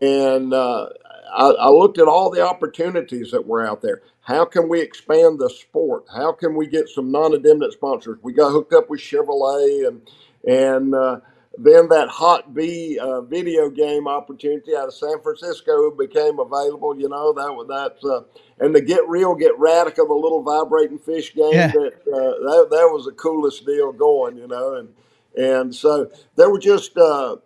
[0.00, 0.88] and uh,
[1.34, 4.02] I, I, looked at all the opportunities that were out there.
[4.20, 6.04] How can we expand the sport?
[6.14, 8.18] How can we get some non-endemic sponsors?
[8.22, 10.02] We got hooked up with Chevrolet and
[10.46, 11.20] and uh,
[11.58, 16.98] then that Hot B uh, video game opportunity out of San Francisco became available.
[16.98, 18.22] You know that was that, uh,
[18.64, 21.52] and the Get Real, Get Radical, the little vibrating fish game.
[21.52, 21.68] Yeah.
[21.68, 24.36] That, uh, that that was the coolest deal going.
[24.36, 24.88] You know, and
[25.36, 27.36] and so there were just uh,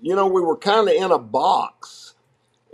[0.00, 2.14] you know we were kind of in a box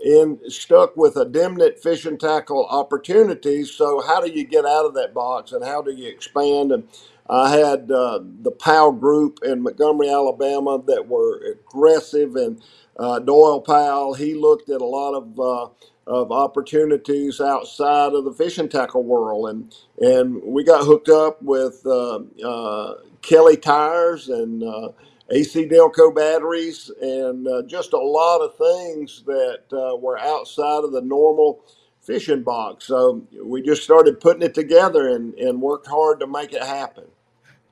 [0.05, 3.71] and stuck with endemic fish and tackle opportunities.
[3.71, 6.87] So how do you get out of that box and how do you expand and
[7.29, 12.63] I had uh, the Powell Group in Montgomery, Alabama, that were aggressive, and
[12.99, 15.69] uh, Doyle Powell he looked at a lot of uh,
[16.07, 21.83] of opportunities outside of the fishing tackle world, and and we got hooked up with
[21.87, 24.91] uh, uh, Kelly tires and uh,
[25.33, 31.63] AC Delco batteries, and just a lot of things that were outside of the normal
[32.03, 32.87] fishing box.
[32.87, 37.07] So we just started putting it together and, and worked hard to make it happen.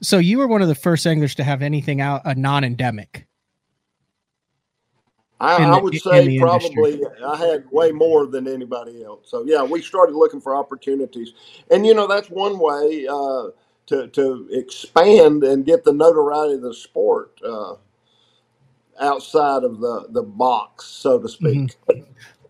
[0.03, 3.27] So you were one of the first anglers to have anything out a non-endemic.
[5.41, 7.07] I, the, I would say probably industry.
[7.27, 9.29] I had way more than anybody else.
[9.29, 11.33] So yeah, we started looking for opportunities,
[11.71, 13.49] and you know that's one way uh,
[13.87, 17.75] to to expand and get the notoriety of the sport uh,
[19.01, 21.77] outside of the the box, so to speak.
[21.89, 22.03] Mm-hmm.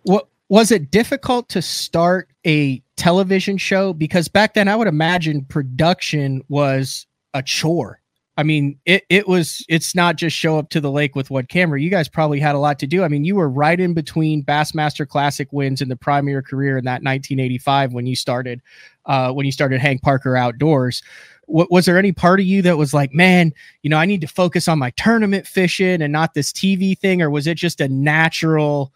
[0.02, 5.46] What was it difficult to start a television show because back then I would imagine
[5.46, 8.02] production was a chore.
[8.38, 11.44] I mean, it it was it's not just show up to the lake with one
[11.46, 11.80] camera.
[11.80, 13.04] You guys probably had a lot to do.
[13.04, 16.84] I mean, you were right in between Bassmaster Classic wins in the prime career in
[16.86, 18.62] that 1985 when you started
[19.04, 21.02] uh, when you started Hank Parker Outdoors.
[21.46, 23.52] What, was there any part of you that was like, man,
[23.82, 27.20] you know, I need to focus on my tournament fishing and not this TV thing,
[27.20, 28.94] or was it just a natural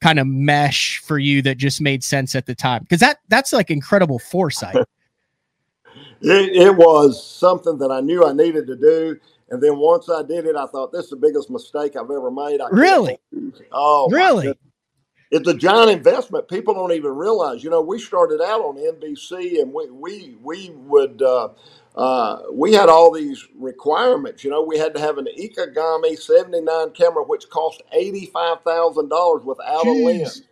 [0.00, 2.84] kind of mesh for you that just made sense at the time?
[2.84, 4.76] Because that that's like incredible foresight.
[6.20, 9.18] it, it was something that I knew I needed to do.
[9.50, 12.30] And then once I did it, I thought this is the biggest mistake I've ever
[12.30, 12.60] made.
[12.60, 13.18] I really?
[13.72, 14.54] Oh, really?
[15.30, 16.48] It's a giant investment.
[16.48, 17.62] People don't even realize.
[17.62, 21.50] You know, we started out on NBC, and we we we would uh,
[21.96, 24.42] uh, we had all these requirements.
[24.42, 29.10] You know, we had to have an Ikegami 79 camera, which cost eighty five thousand
[29.10, 30.00] dollars without Jeez.
[30.00, 30.42] a lens.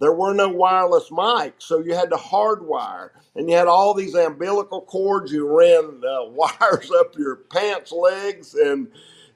[0.00, 4.14] There were no wireless mics, so you had to hardwire, and you had all these
[4.14, 5.32] umbilical cords.
[5.32, 8.88] You ran uh, wires up your pants legs, and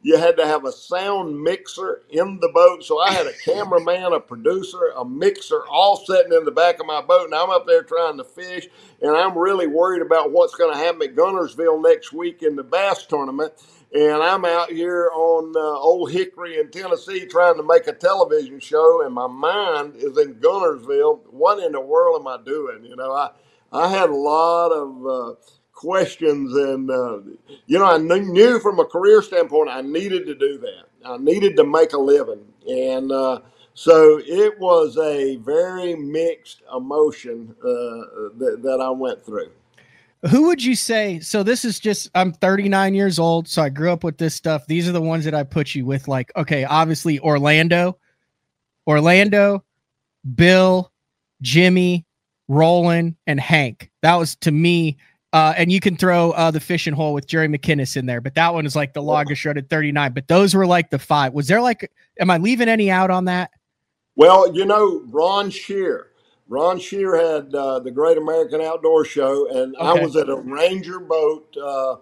[0.02, 2.84] You had to have a sound mixer in the boat.
[2.84, 6.86] So I had a cameraman, a producer, a mixer, all sitting in the back of
[6.86, 8.68] my boat, and I'm up there trying to fish,
[9.02, 12.64] and I'm really worried about what's going to happen at Guntersville next week in the
[12.64, 13.54] bass tournament
[13.94, 18.60] and I'm out here on uh, Old Hickory in Tennessee trying to make a television
[18.60, 21.20] show, and my mind is in Guntersville.
[21.30, 22.84] What in the world am I doing?
[22.84, 23.30] You know, I
[23.72, 25.34] I had a lot of uh,
[25.72, 27.18] questions, and uh,
[27.66, 30.84] you know, I knew from a career standpoint I needed to do that.
[31.04, 33.40] I needed to make a living, and uh,
[33.74, 39.50] so it was a very mixed emotion uh, that, that I went through
[40.28, 43.90] who would you say so this is just i'm 39 years old so i grew
[43.90, 44.66] up with this stuff.
[44.66, 47.96] These are the ones that i put you with like okay obviously orlando
[48.86, 49.64] orlando
[50.34, 50.92] bill
[51.40, 52.04] jimmy
[52.48, 53.90] roland and hank.
[54.02, 54.98] That was to me
[55.32, 58.34] uh, and you can throw uh, the fishing hole with jerry mckinnis in there but
[58.34, 61.32] that one is like the longest shredded 39 but those were like the five.
[61.32, 63.50] Was there like am i leaving any out on that?
[64.16, 66.09] Well you know ron shear
[66.50, 69.86] Ron Shear had uh, the Great American Outdoor Show, and okay.
[69.86, 71.96] I was at a Ranger Boat uh,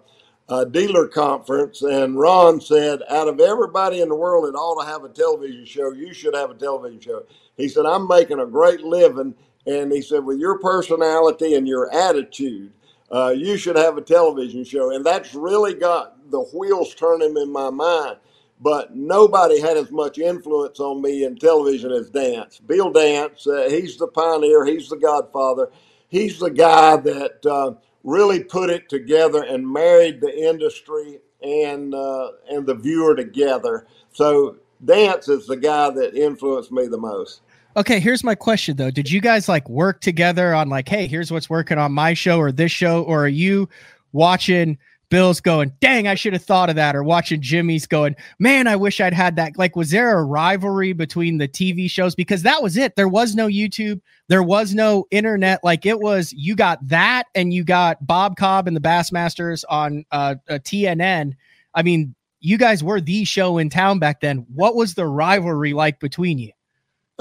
[0.49, 4.89] uh, dealer conference, and Ron said, "Out of everybody in the world that ought to
[4.89, 7.23] have a television show, you should have a television show."
[7.57, 9.35] He said, "I'm making a great living,"
[9.67, 12.73] and he said, "With your personality and your attitude,
[13.11, 17.51] uh, you should have a television show." And that's really got the wheels turning in
[17.51, 18.17] my mind
[18.59, 22.59] but nobody had as much influence on me in television as Dance.
[22.59, 25.69] Bill Dance, uh, he's the pioneer, he's the godfather,
[26.09, 32.31] he's the guy that uh, really put it together and married the industry and uh,
[32.49, 33.87] and the viewer together.
[34.11, 37.41] So Dance is the guy that influenced me the most.
[37.77, 38.91] Okay, here's my question though.
[38.91, 42.39] Did you guys like work together on like, hey, here's what's working on my show
[42.39, 43.69] or this show, or are you
[44.11, 44.77] watching
[45.09, 46.95] Bill's going, dang, I should have thought of that.
[46.95, 49.57] Or watching Jimmy's going, man, I wish I'd had that.
[49.57, 52.15] Like, was there a rivalry between the TV shows?
[52.15, 52.95] Because that was it.
[52.95, 55.63] There was no YouTube, there was no internet.
[55.63, 60.05] Like, it was you got that and you got Bob Cobb and the Bassmasters on
[60.11, 61.33] uh, TNN.
[61.73, 64.45] I mean, you guys were the show in town back then.
[64.53, 66.51] What was the rivalry like between you?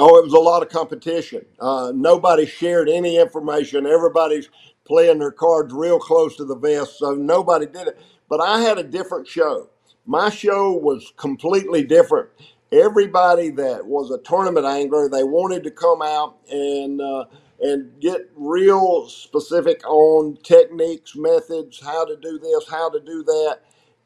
[0.00, 1.44] Oh, it was a lot of competition.
[1.58, 3.84] Uh, nobody shared any information.
[3.84, 4.48] Everybody's
[4.88, 8.00] playing their cards real close to the vest, so nobody did it.
[8.30, 9.70] But I had a different show.
[10.06, 12.30] My show was completely different.
[12.72, 17.26] Everybody that was a tournament angler, they wanted to come out and uh,
[17.60, 23.60] and get real specific on techniques, methods, how to do this, how to do that.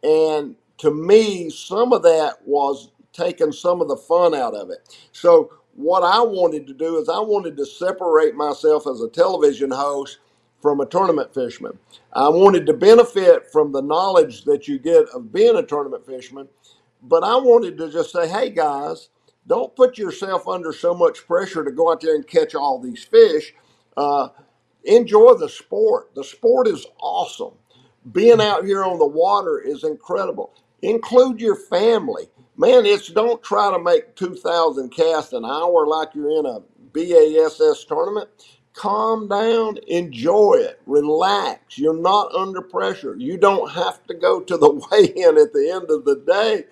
[0.04, 4.78] And to me, some of that was taking some of the fun out of it.
[5.12, 9.72] So what I wanted to do is I wanted to separate myself as a television
[9.72, 10.18] host
[10.62, 11.78] from a tournament fisherman.
[12.12, 16.48] I wanted to benefit from the knowledge that you get of being a tournament fisherman,
[17.02, 19.08] but I wanted to just say, hey guys,
[19.46, 23.02] don't put yourself under so much pressure to go out there and catch all these
[23.02, 23.54] fish.
[23.96, 24.28] Uh,
[24.84, 26.14] enjoy the sport.
[26.14, 27.54] The sport is awesome.
[28.12, 30.54] Being out here on the water is incredible.
[30.82, 32.28] Include your family.
[32.56, 36.60] Man, it's don't try to make 2,000 casts an hour like you're in a
[36.92, 38.28] BASS tournament
[38.74, 41.78] calm down, enjoy it, relax.
[41.78, 43.16] You're not under pressure.
[43.18, 46.64] You don't have to go to the weigh in at the end of the day.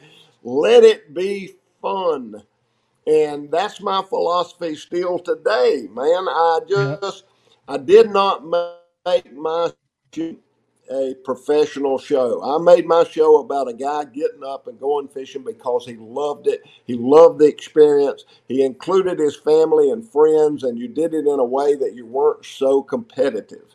[0.42, 2.42] Let it be fun.
[3.06, 6.28] And that's my philosophy still today, man.
[6.28, 7.24] I just,
[7.66, 9.72] I did not make my
[10.90, 12.42] a professional show.
[12.42, 16.48] I made my show about a guy getting up and going fishing because he loved
[16.48, 16.62] it.
[16.84, 18.24] He loved the experience.
[18.48, 22.06] He included his family and friends, and you did it in a way that you
[22.06, 23.74] weren't so competitive.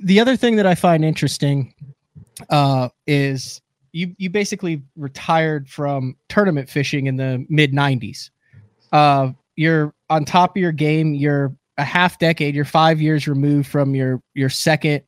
[0.00, 1.74] The other thing that I find interesting
[2.48, 3.60] uh, is
[3.92, 8.30] you you basically retired from tournament fishing in the mid '90s.
[8.92, 11.14] Uh, you're on top of your game.
[11.14, 12.54] You're a half decade.
[12.54, 15.02] You're five years removed from your your second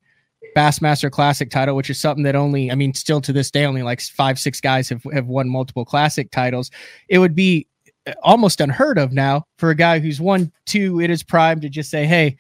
[0.57, 3.82] Bassmaster Classic title, which is something that only, I mean, still to this day, only
[3.82, 6.70] like five, six guys have, have won multiple Classic titles.
[7.09, 7.68] It would be
[8.07, 11.68] uh, almost unheard of now for a guy who's won two in his prime to
[11.68, 12.38] just say, hey,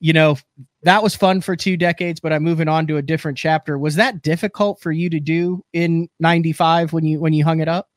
[0.00, 0.36] you know,
[0.82, 3.78] that was fun for two decades, but I'm moving on to a different chapter.
[3.78, 7.68] Was that difficult for you to do in 95 when you when you hung it
[7.68, 7.88] up?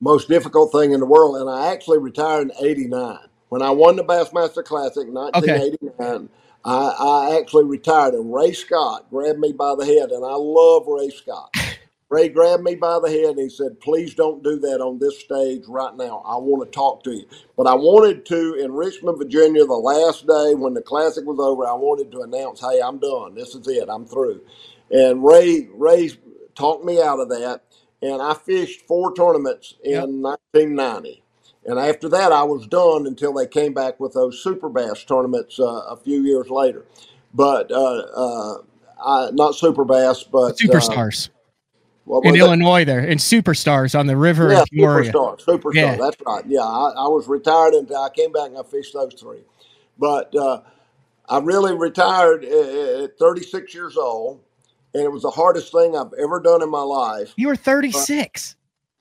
[0.00, 1.36] Most difficult thing in the world.
[1.36, 3.18] And I actually retired in 89.
[3.48, 6.14] When I won the Bassmaster Classic 1989.
[6.14, 6.28] Okay
[6.64, 6.94] I,
[7.32, 11.10] I actually retired, and Ray Scott grabbed me by the head, and I love Ray
[11.10, 11.50] Scott.
[12.10, 15.18] Ray grabbed me by the head and he said, Please don't do that on this
[15.20, 16.22] stage right now.
[16.24, 17.26] I want to talk to you.
[17.56, 21.66] But I wanted to, in Richmond, Virginia, the last day when the classic was over,
[21.66, 23.34] I wanted to announce, Hey, I'm done.
[23.34, 23.88] This is it.
[23.90, 24.40] I'm through.
[24.90, 26.10] And Ray, Ray
[26.54, 27.62] talked me out of that.
[28.02, 31.22] and I fished four tournaments in 1990.
[31.68, 35.60] And after that, I was done until they came back with those super bass tournaments
[35.60, 36.86] uh, a few years later.
[37.34, 38.54] But uh, uh,
[39.04, 41.28] I, not super bass, but superstars.
[41.28, 41.32] Uh,
[42.04, 42.36] what in?
[42.36, 45.12] Illinois, there in superstars on the river Yeah, in Peoria.
[45.12, 45.74] superstar, superstar.
[45.74, 45.96] Yeah.
[45.96, 46.42] That's right.
[46.46, 49.42] Yeah, I, I was retired until I came back and I fished those three.
[49.98, 50.62] But uh,
[51.28, 54.40] I really retired at, at 36 years old,
[54.94, 57.34] and it was the hardest thing I've ever done in my life.
[57.36, 58.56] You were 36.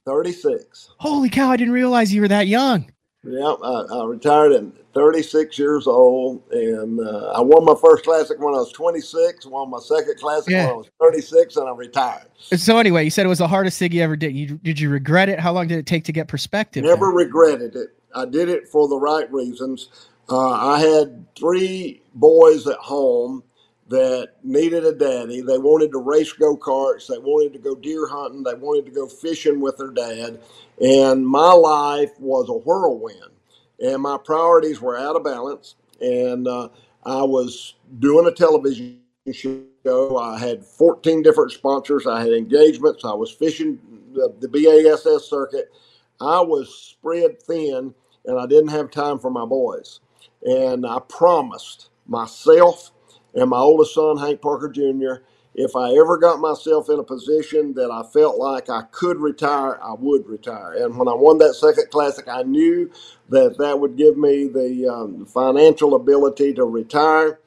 [0.07, 0.91] 36.
[0.99, 1.51] Holy cow!
[1.51, 2.89] I didn't realize you were that young.
[3.23, 8.39] Yeah, I, I retired at 36 years old, and uh, I won my first classic
[8.39, 9.45] when I was 26.
[9.47, 10.67] Won my second classic Yeah.
[10.67, 12.27] when I was 36, and I retired.
[12.37, 14.33] So anyway, you said it was the hardest thing you ever did.
[14.33, 15.41] You did you regret it?
[15.41, 16.85] How long did it take to get perspective?
[16.85, 17.89] Never regretted it.
[18.15, 19.89] I did it for the right reasons.
[20.29, 23.43] Uh, I had three boys at home
[23.89, 25.41] that needed a daddy.
[25.41, 27.07] They wanted to race go karts.
[27.07, 28.43] They wanted to go deer hunting.
[28.43, 30.41] They wanted to go fishing with their dad.
[30.81, 33.31] And my life was a whirlwind.
[33.79, 35.75] And my priorities were out of balance.
[36.01, 36.69] And uh,
[37.05, 38.99] I was doing a television
[39.31, 40.17] show.
[40.17, 42.07] I had 14 different sponsors.
[42.07, 43.05] I had engagements.
[43.05, 43.79] I was fishing
[44.13, 45.71] the, the BASS circuit.
[46.19, 47.93] I was spread thin
[48.25, 50.01] and I didn't have time for my boys.
[50.43, 52.91] And I promised myself
[53.35, 55.23] and my oldest son, Hank Parker Jr.,
[55.55, 59.79] if I ever got myself in a position that I felt like I could retire,
[59.83, 60.73] I would retire.
[60.73, 62.91] And when I won that second classic, I knew
[63.29, 67.39] that that would give me the um, financial ability to retire.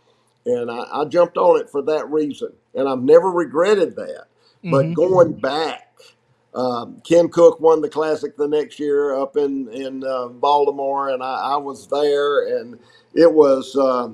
[0.47, 2.53] And I, I jumped on it for that reason.
[2.75, 4.27] And I've never regretted that.
[4.71, 4.95] But Mhm.
[4.95, 5.83] going back,
[6.55, 11.23] um, Ken Cook won the classic the next year up in in uh, Baltimore, and
[11.23, 12.79] I, I was there, and
[13.15, 14.11] it was uh,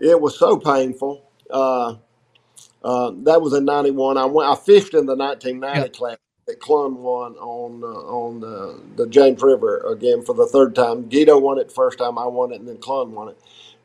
[0.00, 1.24] it was so painful.
[1.50, 1.96] Uh,
[2.84, 4.18] uh, that was in '91.
[4.18, 4.50] I went.
[4.50, 5.88] I fished in the 1990 Yeah.
[5.90, 10.74] classic that Clunn won on uh, on uh, the James River again for the third
[10.74, 11.08] time.
[11.08, 12.18] Guido won it the first time.
[12.18, 13.38] I won it, and then Clunn won it.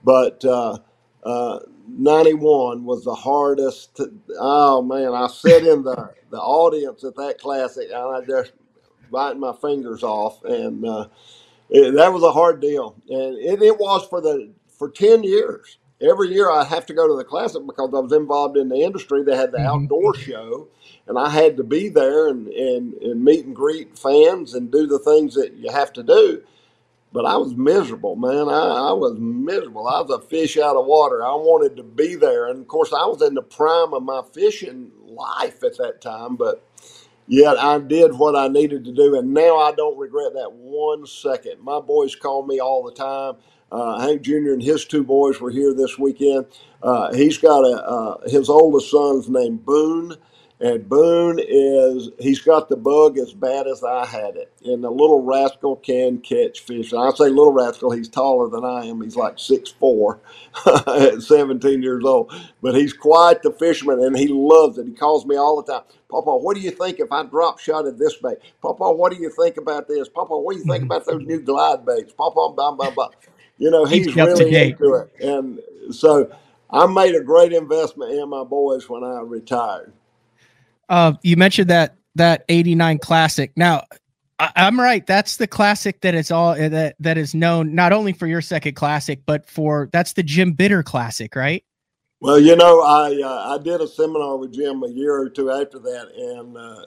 [0.04, 0.80] But uh,
[1.24, 1.60] uh,
[1.90, 3.98] 91 was the hardest.
[3.98, 8.54] To, oh man, I sat in the the audience at that classic, and I just
[9.12, 11.08] biting my fingers off, and uh,
[11.70, 15.78] it, that was a hard deal, and it, it was for the for 10 years.
[16.02, 18.78] Every year I'd have to go to the classic because I was involved in the
[18.84, 19.24] industry.
[19.24, 19.66] They had the Mhm.
[19.68, 20.68] outdoor show,
[21.08, 24.88] and I had to be there and, and, and meet and greet fans and do
[24.88, 26.44] the things that you have to do.
[27.14, 28.50] But I was miserable, man.
[28.50, 29.88] I, I was miserable.
[29.88, 31.24] I was a fish out of water.
[31.26, 32.48] I wanted to be there.
[32.48, 36.36] And of course, I was in the prime of my fishing life at that time.
[36.38, 36.64] But
[37.28, 39.18] yet I did what I needed to do.
[39.18, 41.62] And now I don't regret that one second.
[41.64, 43.36] My boys call me all the time.
[43.72, 44.54] Uh, Hank Jr.
[44.54, 46.46] and his two boys were here this weekend.
[46.84, 50.16] Uh, he's got a uh, his oldest son's named Boone,
[50.62, 54.52] and Boone is he's got the bug as bad as I had it.
[54.66, 56.94] And the little rascal can catch fish.
[56.94, 59.02] And I say little rascal, he's taller than I am.
[59.02, 60.22] He's like six four
[60.88, 62.34] at 17 years old.
[62.62, 64.88] But he's quite the fisherman and he loves it.
[64.88, 65.84] He calls me all the time.
[66.10, 68.38] Papa, what do you think if I drop shot at this bait?
[68.62, 70.08] Papa, what do you think about this?
[70.10, 70.88] Papa, what do you think Mhm.
[70.88, 72.14] about those new glide baits?
[72.14, 73.10] Papa, blah, blah, blah.
[73.58, 75.14] You know, he's to really into it.
[75.22, 75.60] And
[75.92, 76.30] so
[76.70, 79.94] I made a great investment in my boys when I retired.
[80.90, 83.52] Uh, you mentioned that that '89 classic.
[83.56, 83.84] Now,
[84.40, 85.06] I, I'm right.
[85.06, 88.42] That's the classic that is all uh, that that is known not only for your
[88.42, 91.64] second classic, but for that's the Jim Bitter classic, right?
[92.20, 95.52] Well, you know, I uh, I did a seminar with Jim a year or two
[95.52, 96.86] after that, and uh,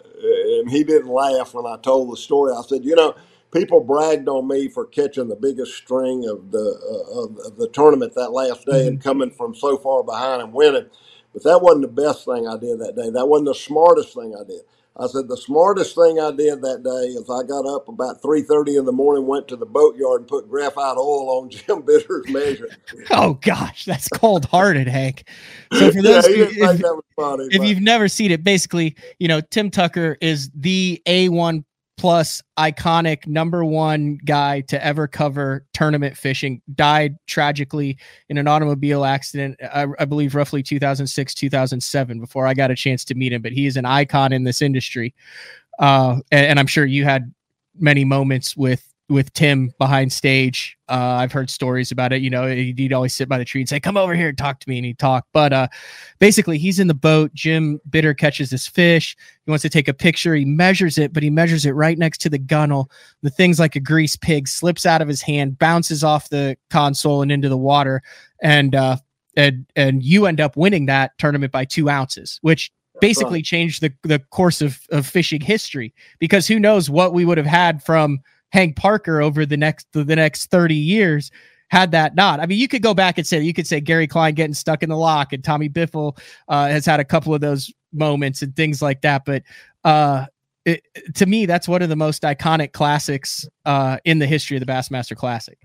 [0.58, 2.52] and he didn't laugh when I told the story.
[2.52, 3.14] I said, you know,
[3.52, 7.68] people bragged on me for catching the biggest string of the uh, of, of the
[7.68, 10.86] tournament that last day and coming from so far behind and winning,
[11.32, 13.10] but that wasn't the best thing I did that day.
[13.10, 14.60] That wasn't the smartest thing I did.
[15.00, 18.42] I said the smartest thing I did that day is I got up about three
[18.42, 22.28] thirty in the morning, went to the boatyard, and put graphite oil on Jim Bitter's
[22.28, 22.68] measure.
[23.10, 25.26] Oh gosh, that's cold hearted, Hank.
[25.72, 27.46] So for yeah, those he who- didn't think if, that was funny.
[27.50, 31.64] if you've never seen it, basically, you know, Tim Tucker is the A1
[31.98, 36.62] plus iconic number one guy to ever cover tournament fishing.
[36.74, 42.70] Died tragically in an automobile accident, I, I believe roughly 2006, 2007, before I got
[42.70, 43.42] a chance to meet him.
[43.42, 45.14] But he is an icon in this industry.
[45.78, 47.34] Uh, and, and I'm sure you had
[47.78, 50.76] many moments with with Tim behind stage.
[50.88, 52.20] Uh, I've heard stories about it.
[52.20, 54.60] You know, he'd, always sit by the tree and say, "Come over here and talk
[54.60, 55.26] to me," and he'd talk.
[55.32, 55.68] But uh,
[56.18, 57.32] basically, he's in the boat.
[57.34, 59.16] Jim Bitter catches this fish.
[59.44, 60.34] He wants to take a picture.
[60.34, 62.90] He measures it, but he measures it right next to the gunnel.
[63.22, 67.22] The thing's like a grease pig, slips out of his hand, bounces off the console
[67.22, 68.02] and into the water,
[68.42, 68.96] and uh,
[69.36, 73.44] and and you end up winning that tournament by two ounces, which basically right.
[73.44, 77.46] changed the the course of, of fishing history because who knows what we would have
[77.46, 78.20] had from
[78.50, 81.30] Hank Parker over the next the next 30 years
[81.70, 82.40] had that not.
[82.40, 84.82] I mean, you could go back and say you could say Gary Klein getting stuck
[84.82, 86.18] in the lock and Tommy Biffle
[86.48, 89.42] uh, has had a couple of those moments and things like that, but
[89.84, 90.26] uh,
[90.68, 90.82] it,
[91.14, 94.70] to me, that's one of the most iconic classics uh, in the history of the
[94.70, 95.58] Bassmaster Classic.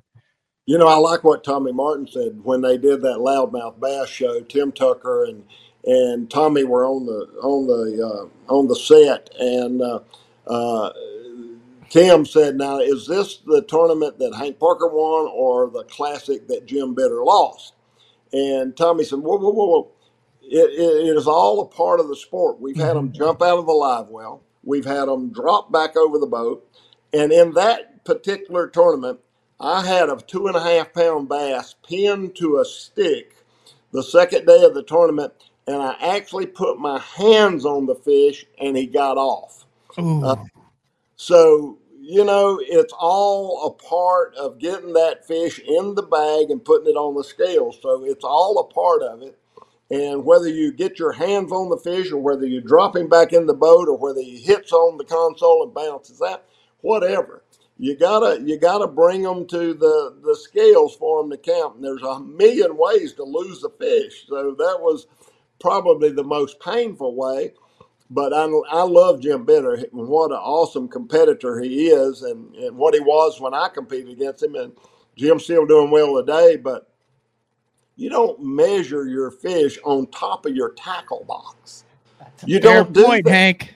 [0.65, 4.39] You know, I like what Tommy Martin said when they did that loudmouth bass show.
[4.41, 5.43] Tim Tucker and
[5.85, 9.99] and Tommy were on the on the uh, on the set, and uh,
[11.93, 16.65] Tim said, "Now, is this the tournament that Hank Parker won, or the classic that
[16.65, 17.75] Jim Bitter lost?"
[18.33, 19.91] And Tommy said, "Whoa, whoa, whoa, whoa!
[20.41, 22.59] It, it, it is all a part of the sport.
[22.59, 26.17] We've had them jump out of the live well, we've had them drop back over
[26.17, 26.67] the boat,
[27.13, 29.19] and in that particular tournament,
[29.59, 33.35] I had a two and a half pound bass pinned to a stick
[33.91, 35.31] the second day of the tournament."
[35.67, 39.65] And I actually put my hands on the fish, and he got off.
[39.95, 40.35] Uh,
[41.15, 46.65] so you know, it's all a part of getting that fish in the bag and
[46.65, 47.73] putting it on the scale.
[47.73, 49.39] So it's all a part of it.
[49.91, 53.33] And whether you get your hands on the fish or whether you drop him back
[53.33, 56.45] in the boat or whether he hits on the console and bounces out,
[56.81, 57.43] whatever.
[57.79, 61.77] You gotta you gotta bring them to the the scales for them to count.
[61.77, 64.27] And there's a million ways to lose a fish.
[64.27, 65.07] So that was
[65.61, 67.53] probably the most painful way
[68.13, 72.77] but I, I love Jim Bitter and what an awesome competitor he is and, and
[72.77, 74.53] what he was when I competed against him.
[74.53, 74.71] And
[75.15, 76.91] Jim's still doing well today, but
[77.95, 81.85] you don't measure your fish on top of your tackle box.
[82.45, 83.31] You don't do point, that.
[83.31, 83.75] Hank.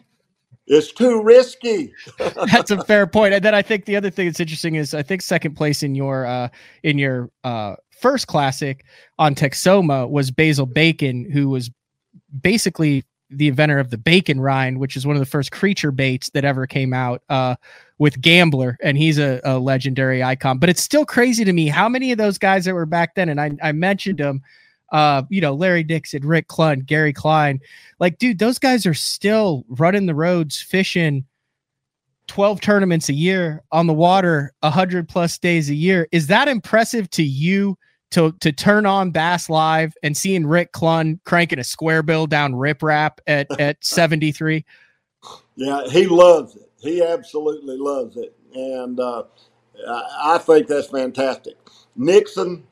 [0.68, 1.94] It's too risky.
[2.52, 3.34] That's a fair point.
[3.34, 5.96] And then I think the other thing that's interesting is I think second place in
[5.96, 6.50] your uh
[6.84, 8.84] in your uh first classic
[9.18, 11.72] on Texoma was Basil Bacon, who was
[12.42, 16.30] basically the inventor of the bacon rind, which is one of the first creature baits
[16.32, 17.56] that ever came out uh,
[17.98, 20.60] with Gambler, and he's a, a, legendary icon.
[20.60, 23.30] But it's still crazy to me how many of those guys that were back then,
[23.30, 24.42] and I, I mentioned them,
[24.92, 27.60] uh, you know, Larry Nixon, Rick Clunn, Gary Klein,
[28.00, 31.26] like, dude, those guys are still running the roads, fishing
[32.28, 36.08] 12 tournaments a year on the water, 100 plus days a year.
[36.12, 37.78] Is that impressive to you?
[38.12, 42.56] To to turn on Bass Live and seeing Rick Clunn cranking a square bill down
[42.56, 44.66] Rip Rap at at 73?
[45.56, 46.70] Yeah, he loves it.
[46.80, 49.24] He absolutely loves it, and uh,
[49.88, 51.58] I I think that's fantastic.
[51.96, 52.64] Nixon,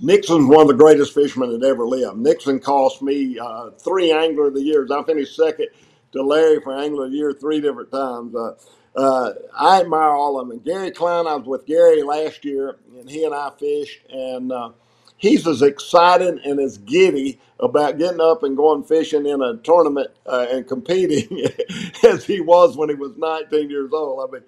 [0.00, 2.18] Nixon's one of the greatest fishermen that ever lived.
[2.18, 4.90] Nixon cost me uh, three Angler of the Years.
[4.90, 5.68] I finished second
[6.12, 8.34] to Larry for Angler of the Year three different times.
[8.34, 8.54] Uh,
[8.96, 10.56] uh, I admire all of them.
[10.56, 14.52] And Gary Klein, I was with Gary last year, and he and I fished, and
[14.52, 14.70] uh,
[15.16, 20.10] he's as excited and as giddy about getting up and going fishing in a tournament
[20.26, 21.46] uh, and competing
[22.04, 24.28] as he was when he was 19 years old.
[24.28, 24.42] I mean,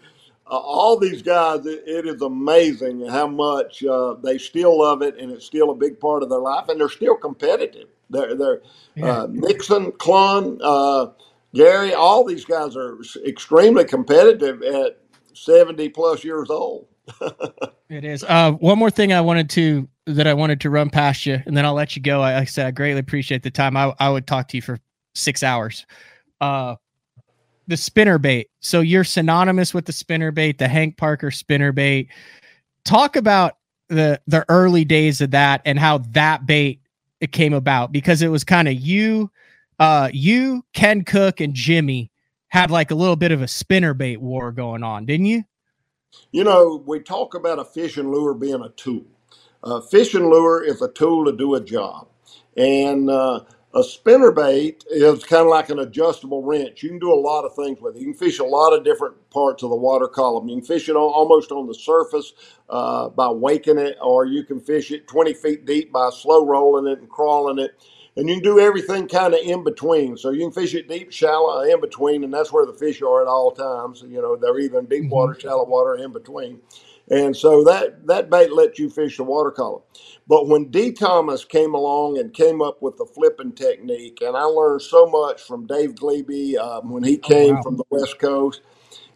[0.46, 5.16] uh, all these guys, it, it is amazing how much uh, they still love it,
[5.18, 7.88] and it's still a big part of their life, and they're still competitive.
[8.10, 8.62] They're, they're
[8.96, 9.14] Yeah.
[9.14, 11.08] uh, Nixon, Clunn, uh,
[11.54, 15.00] Gary, all these guys are extremely competitive at
[15.34, 16.86] 70 plus years old.
[17.90, 18.22] It is.
[18.22, 21.56] Uh, one more thing I wanted to that I wanted to run past you, and
[21.56, 22.22] then I'll let you go.
[22.22, 23.76] I, like I said I greatly appreciate the time.
[23.76, 24.78] I, I would talk to you for
[25.16, 25.86] six hours.
[26.40, 26.76] Uh,
[27.66, 28.48] the spinner bait.
[28.60, 32.08] So you're synonymous with the spinner bait, the Hank Parker spinner bait.
[32.84, 36.80] Talk about the the early days of that and how that bait
[37.20, 39.30] it came about because it was kind of you,
[39.80, 42.12] uh, you, Ken Cook, and Jimmy
[42.48, 45.44] had like a little bit of a spinner bait war going on, didn't you?
[46.32, 49.06] You know, we talk about a fishing lure being a tool.
[49.62, 52.08] A fishing lure is a tool to do a job.
[52.56, 53.40] And uh,
[53.72, 56.82] a spinner bait is kind of like an adjustable wrench.
[56.82, 58.00] You can do a lot of things with it.
[58.00, 60.48] You can fish a lot of different parts of the water column.
[60.48, 62.32] You can fish it almost on the surface
[62.68, 66.90] uh, by waking it, or you can fish it 20 feet deep by slow rolling
[66.90, 67.80] it and crawling it.
[68.20, 70.14] And you can do everything kind of in between.
[70.14, 73.22] So you can fish it deep, shallow, in between, and that's where the fish are
[73.22, 74.04] at all times.
[74.06, 76.60] You know, they're even deep water, shallow water, in between.
[77.10, 79.80] And so that that bait lets you fish the water column.
[80.28, 84.42] But when Dee Thomas came along and came up with the flipping technique, and I
[84.42, 87.62] learned so much from Dave Gliebe um, when he came wow.
[87.62, 88.60] from the West Coast,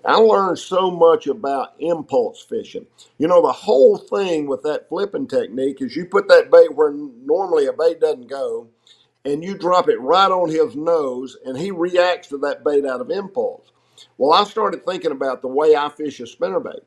[0.07, 2.87] I learned so much about impulse fishing.
[3.19, 6.93] You know, the whole thing with that flipping technique is you put that bait where
[6.93, 8.69] normally a bait doesn't go,
[9.25, 13.01] and you drop it right on his nose, and he reacts to that bait out
[13.01, 13.73] of impulse.
[14.19, 16.83] Well, I started thinking about the way I fish a spinnerbait,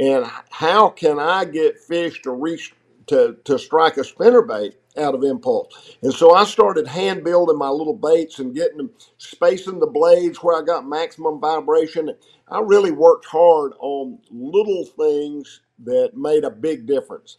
[0.00, 2.74] and how can I get fish to reach
[3.08, 5.96] to, to strike a spinner bait out of impulse.
[6.02, 10.38] And so I started hand building my little baits and getting them, spacing the blades
[10.42, 12.10] where I got maximum vibration.
[12.48, 17.38] I really worked hard on little things that made a big difference.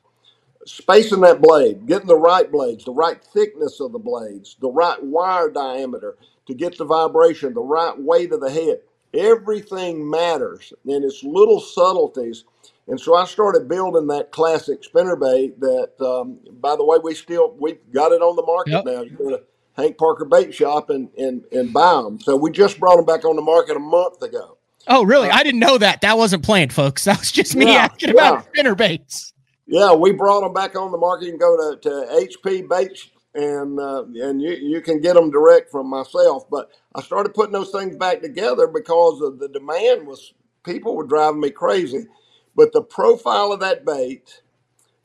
[0.65, 5.01] Spacing that blade, getting the right blades, the right thickness of the blades, the right
[5.03, 8.81] wire diameter to get the vibration, the right weight of the head.
[9.13, 12.45] Everything matters, and it's little subtleties.
[12.87, 15.59] And so I started building that classic spinnerbait.
[15.59, 18.85] That, um, by the way, we still we've got it on the market Yep.
[18.85, 19.01] now.
[19.03, 19.43] You go to
[19.77, 22.19] Hank Parker Bait Shop and and and buy them.
[22.21, 24.57] So we just brought them back on the market a month ago.
[24.87, 25.29] Oh, really?
[25.31, 26.01] I didn't know that.
[26.01, 27.05] That wasn't planned, folks.
[27.05, 28.43] That was just me Yeah, asking about yeah.
[28.43, 29.33] spinner baits.
[29.69, 31.25] Yeah, we brought them back on the market.
[31.27, 35.31] You can go to, to HP Baits and uh, and you, you can get them
[35.31, 36.49] direct from myself.
[36.49, 40.33] But I started putting those things back together because of the demand was
[40.65, 42.07] people were driving me crazy.
[42.55, 44.41] But the profile of that bait,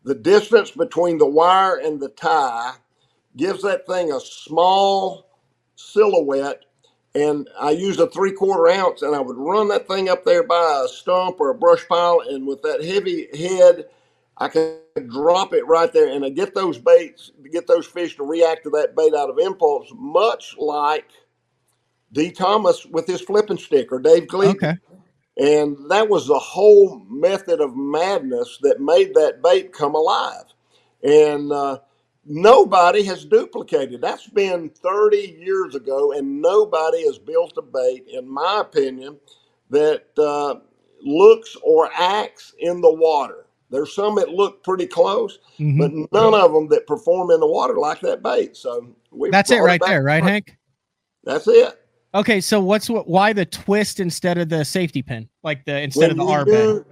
[0.05, 2.75] the distance between the wire and the tie,
[3.37, 5.29] gives that thing a small
[5.77, 6.65] silhouette.
[7.15, 10.45] And I used a three quarter ounce, and I would run that thing up there
[10.45, 13.87] by a stump or a brush pile, and with that heavy head,
[14.39, 18.17] I could drop it right there, and I get those baits, to get those fish
[18.17, 21.09] to react to that bait out of impulse, much like
[22.13, 24.57] Dee Thomas with his flipping stick or Dave Gleason.
[24.57, 24.77] Okay.
[25.37, 30.45] And that was the whole method of madness that made that bait come alive.
[31.03, 31.79] And uh,
[32.25, 34.01] nobody has duplicated.
[34.01, 39.19] That's been 30 years ago, and nobody has built a bait, in my opinion,
[39.71, 40.61] that uh,
[41.03, 43.44] looks or acts in the water.
[43.75, 45.79] There's some that look pretty close, Mhm.
[45.79, 48.57] but none of them that perform in the water like that bait.
[48.57, 49.91] So we That's it right back.
[49.91, 50.57] there, right, Hank?
[51.25, 51.81] That's it.
[52.15, 53.09] Okay, so what's what?
[53.09, 56.85] Why the twist instead of the safety pin, like the instead of the R bend?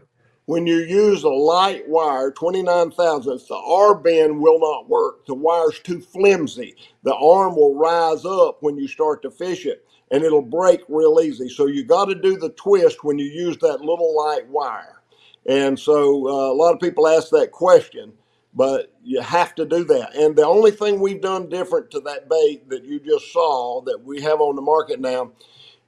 [0.47, 5.25] when you use a light wire, 29 thousandths, the R bend will not work.
[5.27, 6.75] The wire's too flimsy.
[7.05, 11.21] The arm will rise up when you start to fish it and it'll break real
[11.21, 11.49] easy.
[11.49, 15.02] So you got to do the twist when you use that little light wire.
[15.47, 18.13] And so uh, a lot of people ask that question,
[18.55, 20.15] but you have to do that.
[20.15, 24.05] And the only thing we've done different to that bait that you just saw that
[24.05, 25.33] we have on the market now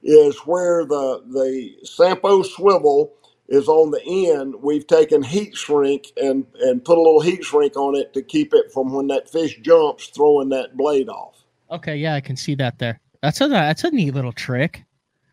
[0.03, 3.13] is where the the Sampo swivel
[3.47, 4.01] is on the
[4.31, 4.55] end.
[4.61, 8.53] We've taken heat shrink and and put a little heat shrink on it to keep
[8.53, 11.43] it from when that fish jumps throwing that blade off.
[11.71, 12.99] Okay, yeah, I can see that there.
[13.21, 14.83] That's a that's a neat little trick.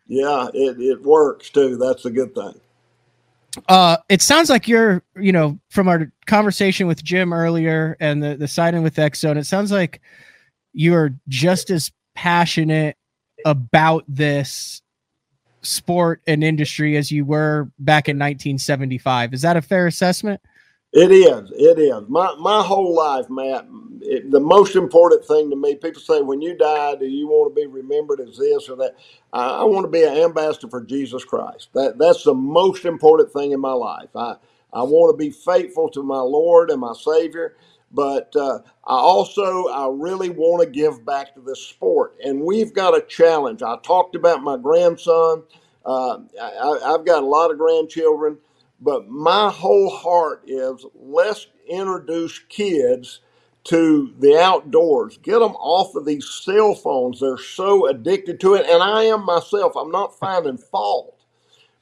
[0.07, 1.77] Yeah, it, it works too.
[1.77, 2.59] That's a good thing.
[3.69, 8.35] Uh, it sounds like you're, you know, from our conversation with Jim earlier and the
[8.35, 10.01] the signing with X Zone, it sounds like
[10.73, 12.97] you're just as passionate
[13.45, 14.81] about this
[15.61, 19.33] sport and industry as you were back in 1975.
[19.33, 20.41] Is that a fair assessment?
[20.93, 21.51] It is.
[21.55, 22.09] It is.
[22.09, 23.67] My my whole life, Matt.
[24.03, 25.75] It, the most important thing to me.
[25.75, 28.97] People say, when you die, do you want to be remembered as this or that?
[29.33, 31.69] I, I want to be an ambassador for Jesus Christ.
[31.75, 34.09] That that's the most important thing in my life.
[34.17, 34.35] I
[34.73, 37.55] I want to be faithful to my Lord and my Savior.
[37.93, 42.73] But uh, I also I really want to give back to this sport, and we've
[42.73, 43.63] got a challenge.
[43.63, 45.43] I talked about my grandson.
[45.85, 48.39] Uh, I, I've got a lot of grandchildren.
[48.83, 53.21] But my whole heart is let's introduce kids
[53.65, 55.17] to the outdoors.
[55.19, 57.21] Get them off of these cell phones.
[57.21, 58.67] They're so addicted to it.
[58.69, 59.73] And I am myself.
[59.77, 61.15] I'm not finding fault.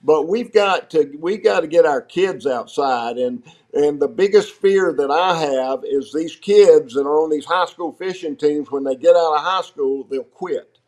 [0.04, 3.44] But we've got to we got to get our kids outside and
[3.74, 7.66] and the biggest fear that I have is these kids that are on these high
[7.68, 10.80] school fishing teams when they get out of high school, they'll quit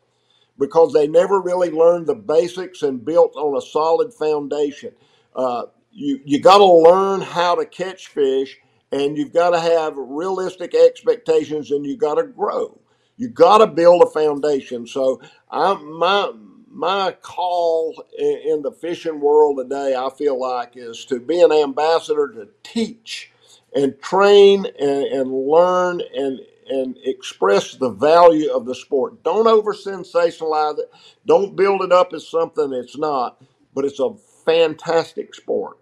[0.58, 4.92] because they never really learned the basics and built on a solid foundation.
[5.36, 5.64] Uh,
[5.94, 8.58] you you got to learn how to catch fish,
[8.92, 12.80] and you've got to have realistic expectations, and you got to grow.
[13.16, 14.86] You got to build a foundation.
[14.86, 16.32] So I my
[16.68, 21.52] my call in, in the fishing world today, I feel like, is to be an
[21.52, 23.30] ambassador to teach
[23.74, 29.22] and train and, and learn and and express the value of the sport.
[29.22, 30.90] Don't over sensationalize it.
[31.26, 33.42] Don't build it up as something it's not.
[33.74, 34.14] But it's a
[34.44, 35.78] fantastic sport.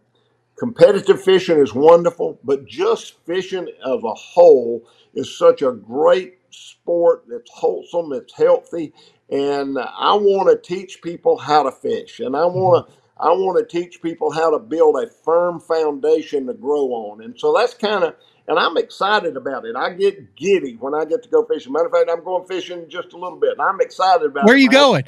[0.62, 7.24] Competitive fishing is wonderful, but just fishing as a whole is such a great sport.
[7.28, 8.92] It's wholesome, it's healthy,
[9.28, 13.28] and I want to teach people how to fish, and I want to mm-hmm.
[13.28, 17.36] I want to teach people how to build a firm foundation to grow on, and
[17.36, 18.14] so that's kind of.
[18.46, 19.74] And I'm excited about it.
[19.74, 21.72] I get giddy when I get to go fishing.
[21.72, 23.52] Matter of fact, I'm going fishing just a little bit.
[23.52, 25.04] and I'm excited about Where are you going?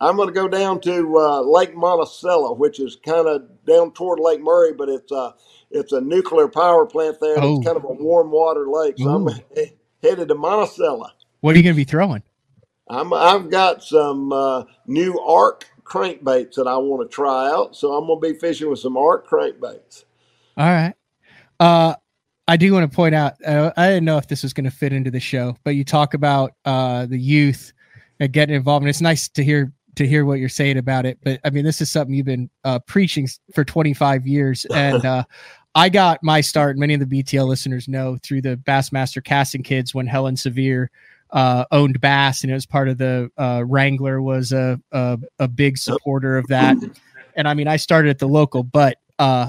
[0.00, 4.18] I'm going to go down to uh, Lake Monticello, which is kind of down toward
[4.18, 5.34] Lake Murray, but it's a
[5.70, 7.36] it's a nuclear power plant there.
[7.38, 7.56] Oh.
[7.56, 9.28] It's kind of a warm water lake, so I'm
[10.02, 11.08] headed to Monticello.
[11.40, 12.22] What are you going to be throwing?
[12.88, 17.92] I'm I've got some uh, new arc crankbaits that I want to try out, so
[17.92, 20.04] I'm going to be fishing with some arc crankbaits.
[20.56, 20.94] All right.
[21.58, 21.94] Uh,
[22.48, 24.70] I do want to point out, uh, I didn't know if this was going to
[24.70, 27.72] fit into the show, but you talk about uh, the youth
[28.18, 31.18] and getting involved, and it's nice to hear to hear what you're saying about it.
[31.22, 35.24] But I mean, this is something you've been uh, preaching for 25 years, and uh,
[35.74, 36.76] I got my start.
[36.78, 40.90] Many of the BTL listeners know through the Bassmaster Casting Kids when Helen Sevier
[41.32, 45.48] uh, owned Bass, and it was part of the uh, Wrangler was a, a a
[45.48, 46.76] big supporter of that.
[47.36, 49.48] And I mean, I started at the local, but uh,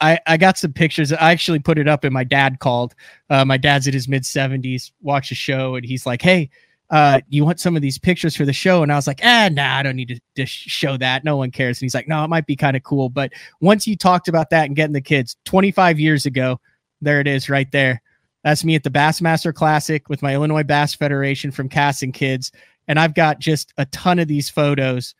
[0.00, 1.12] I, I got some pictures.
[1.12, 2.94] I actually put it up, and my dad called.
[3.28, 6.50] Uh, my dad's in his mid 70s, watched a show, and he's like, "Hey,
[6.90, 9.48] uh, you want some of these pictures for the show?" And I was like, "Ah,
[9.52, 11.24] nah, I don't need to, to show that.
[11.24, 13.86] No one cares." And he's like, "No, it might be kind of cool." But once
[13.86, 16.60] you talked about that and getting the kids 25 years ago,
[17.00, 18.02] there it is, right there.
[18.44, 22.52] That's me at the Bassmaster Classic with my Illinois Bass Federation from Casting Kids,
[22.86, 25.14] and I've got just a ton of these photos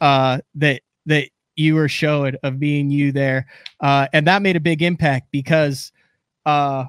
[0.00, 3.46] uh, that that you were showing of being you there,
[3.80, 5.92] uh, and that made a big impact because
[6.46, 6.86] uh,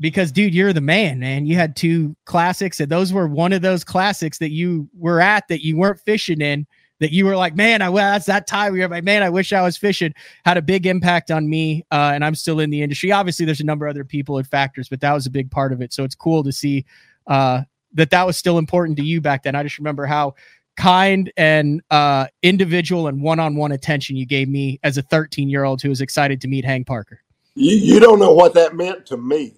[0.00, 1.46] because dude, you're the man, man.
[1.46, 5.48] You had two classics, and those were one of those classics that you were at
[5.48, 6.66] that you weren't fishing in.
[7.00, 9.52] That you were like, man, I well, that's that time were like, man, I wish
[9.52, 10.12] I was fishing.
[10.44, 13.12] Had a big impact on me, uh, and I'm still in the industry.
[13.12, 15.72] Obviously, there's a number of other people and factors, but that was a big part
[15.72, 15.92] of it.
[15.92, 16.84] So it's cool to see
[17.28, 17.62] uh,
[17.94, 19.54] that that was still important to you back then.
[19.54, 20.34] I just remember how
[20.76, 25.82] kind and uh, individual and one-on-one attention you gave me as a 13 year old
[25.82, 27.20] who was excited to meet Hank Parker.
[27.54, 29.57] You you don't know what that meant to me.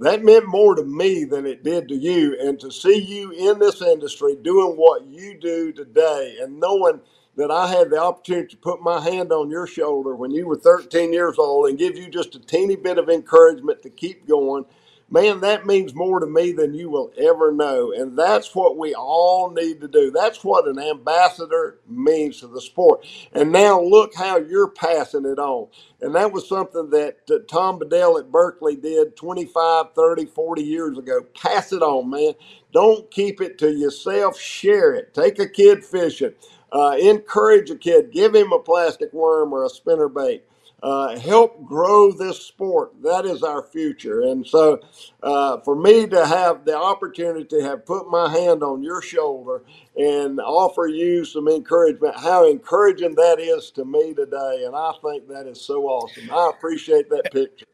[0.00, 2.38] That meant more to me than it did to you.
[2.40, 7.00] And to see you in this industry doing what you do today and knowing
[7.38, 10.58] that I had the opportunity to put my hand on your shoulder when you were
[10.58, 14.66] 13 years old and give you just a teeny bit of encouragement to keep going,
[15.10, 17.92] man, that means more to me than you will ever know.
[17.92, 20.10] And that's what we all need to do.
[20.12, 23.06] That's what an ambassador means to the sport.
[23.32, 25.68] And now look how you're passing it on.
[26.00, 30.98] And that was something that uh, Tom Bedell at Berkley did 25, 30, 40 years
[30.98, 31.22] ago.
[31.40, 32.34] Pass it on, man.
[32.72, 34.38] Don't keep it to yourself.
[34.40, 35.14] Share it.
[35.14, 36.34] Take a kid fishing.
[36.72, 38.12] Uh, encourage a kid.
[38.12, 40.44] Give him a plastic worm or a spinner bait.
[40.82, 42.92] Uh, help grow this sport.
[43.02, 44.22] That is our future.
[44.22, 44.80] And so,
[45.22, 49.62] uh, for me to have the opportunity to have put my hand on your shoulder
[49.96, 54.64] and offer you some encouragement, how encouraging that is to me today.
[54.66, 56.30] And I think that is so awesome.
[56.32, 57.66] I appreciate that picture.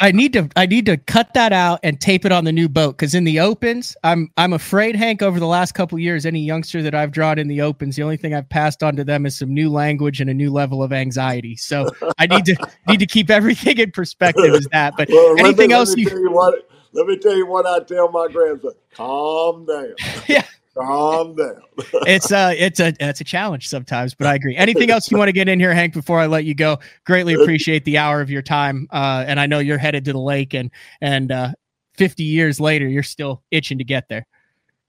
[0.00, 2.68] I need to I need to cut that out and tape it on the new
[2.68, 6.40] boat because in the opens, I'm I'm afraid Hank over the last couple years, any
[6.40, 9.26] youngster that I've drawn in the opens, the only thing I've passed on to them
[9.26, 11.56] is some new language and a new level of anxiety.
[11.56, 12.56] So I need to
[12.88, 14.94] need to keep everything in perspective as that.
[14.96, 16.54] But Well, let me- anything let else me you tell you what,
[16.92, 18.72] let me tell you what I tell my grandson.
[18.94, 19.94] Calm down.
[20.28, 20.44] Yeah.
[20.76, 21.62] Calm down.
[22.06, 24.56] it's uh it's a it's a challenge sometimes, but I agree.
[24.56, 26.78] Anything else you want to get in here, Hank, before I let you go?
[27.04, 28.88] Greatly appreciate the hour of your time.
[28.90, 30.70] Uh and I know you're headed to the lake and
[31.00, 31.52] and uh
[31.94, 34.26] 50 years later you're still itching to get there.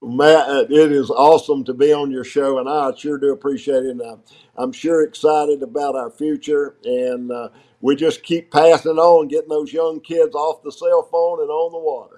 [0.01, 3.91] Matt, it is awesome to be on your show, and I sure do appreciate it.
[3.91, 4.21] And I'm,
[4.55, 7.49] I'm sure excited about our future, and uh,
[7.81, 11.71] we just keep passing on, getting those young kids off the cell phone and on
[11.71, 12.14] the water.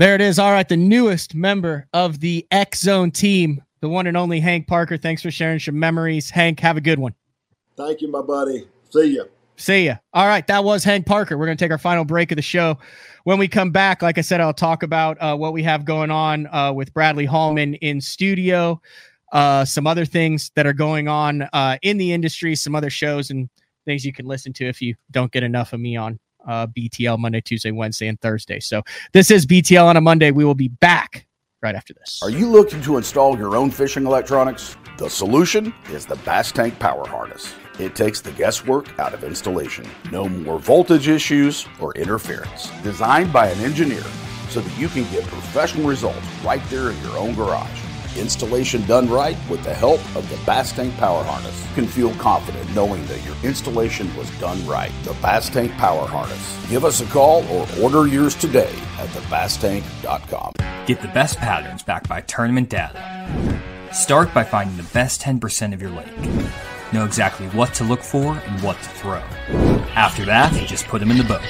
[0.00, 0.38] There it is.
[0.38, 4.66] All right, the newest member of the X Zone team, the one and only Hank
[4.66, 4.96] Parker.
[4.96, 6.30] Thanks for sharing some memories.
[6.30, 7.14] Hank, have a good one.
[7.76, 8.66] Thank you, my buddy.
[8.88, 9.24] See ya.
[9.58, 9.96] See ya.
[10.14, 11.36] All right, that was Hank Parker.
[11.36, 12.78] We're going to take our final break of the show.
[13.24, 16.10] When we come back, like I said, I'll talk about uh, what we have going
[16.10, 18.80] on uh, with Bradley Hallman in studio,
[19.32, 23.28] uh, some other things that are going on uh, in the industry, some other shows
[23.28, 23.50] and
[23.84, 27.18] things you can listen to if you don't get enough of me on uh, BTL
[27.18, 28.60] Monday, Tuesday, Wednesday, and Thursday.
[28.60, 28.82] So
[29.12, 30.30] this is BTL on a Monday.
[30.30, 31.26] We will be back
[31.62, 32.20] right after this.
[32.22, 34.76] Are you looking to install your own fishing electronics?
[34.98, 37.54] The solution is the Bass Tank Power Harness.
[37.78, 39.86] It takes the guesswork out of installation.
[40.12, 42.70] No more voltage issues or interference.
[42.82, 44.04] Designed by an engineer
[44.50, 47.80] so that you can get professional results right there in your own garage.
[48.16, 51.66] Installation done right with the help of the Bass Tank Power Harness.
[51.68, 54.92] You can feel confident knowing that your installation was done right.
[55.04, 56.68] The Bass Tank Power Harness.
[56.68, 60.52] Give us a call or order yours today at thebasstank.com.
[60.86, 63.60] Get the best patterns backed by tournament data.
[63.92, 66.52] Start by finding the best 10% of your lake.
[66.92, 69.22] Know exactly what to look for and what to throw.
[69.94, 71.40] After that, you just put them in the boat.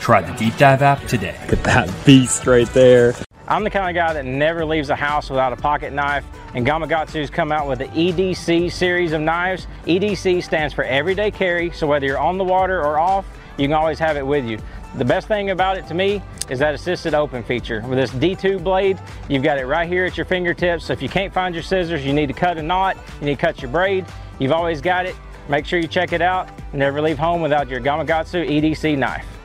[0.00, 1.36] Try the Deep Dive app today.
[1.42, 3.14] Look at that beast right there.
[3.48, 6.22] I'm the kind of guy that never leaves a house without a pocket knife,
[6.52, 9.66] and Gamakatsu's come out with the EDC series of knives.
[9.86, 13.26] EDC stands for Everyday Carry, so whether you're on the water or off,
[13.56, 14.58] you can always have it with you.
[14.96, 17.80] The best thing about it to me is that assisted open feature.
[17.88, 21.08] With this D2 blade, you've got it right here at your fingertips, so if you
[21.08, 23.70] can't find your scissors, you need to cut a knot, you need to cut your
[23.70, 24.04] braid,
[24.38, 25.16] you've always got it.
[25.48, 26.50] Make sure you check it out.
[26.74, 29.37] Never leave home without your Gamakatsu EDC knife.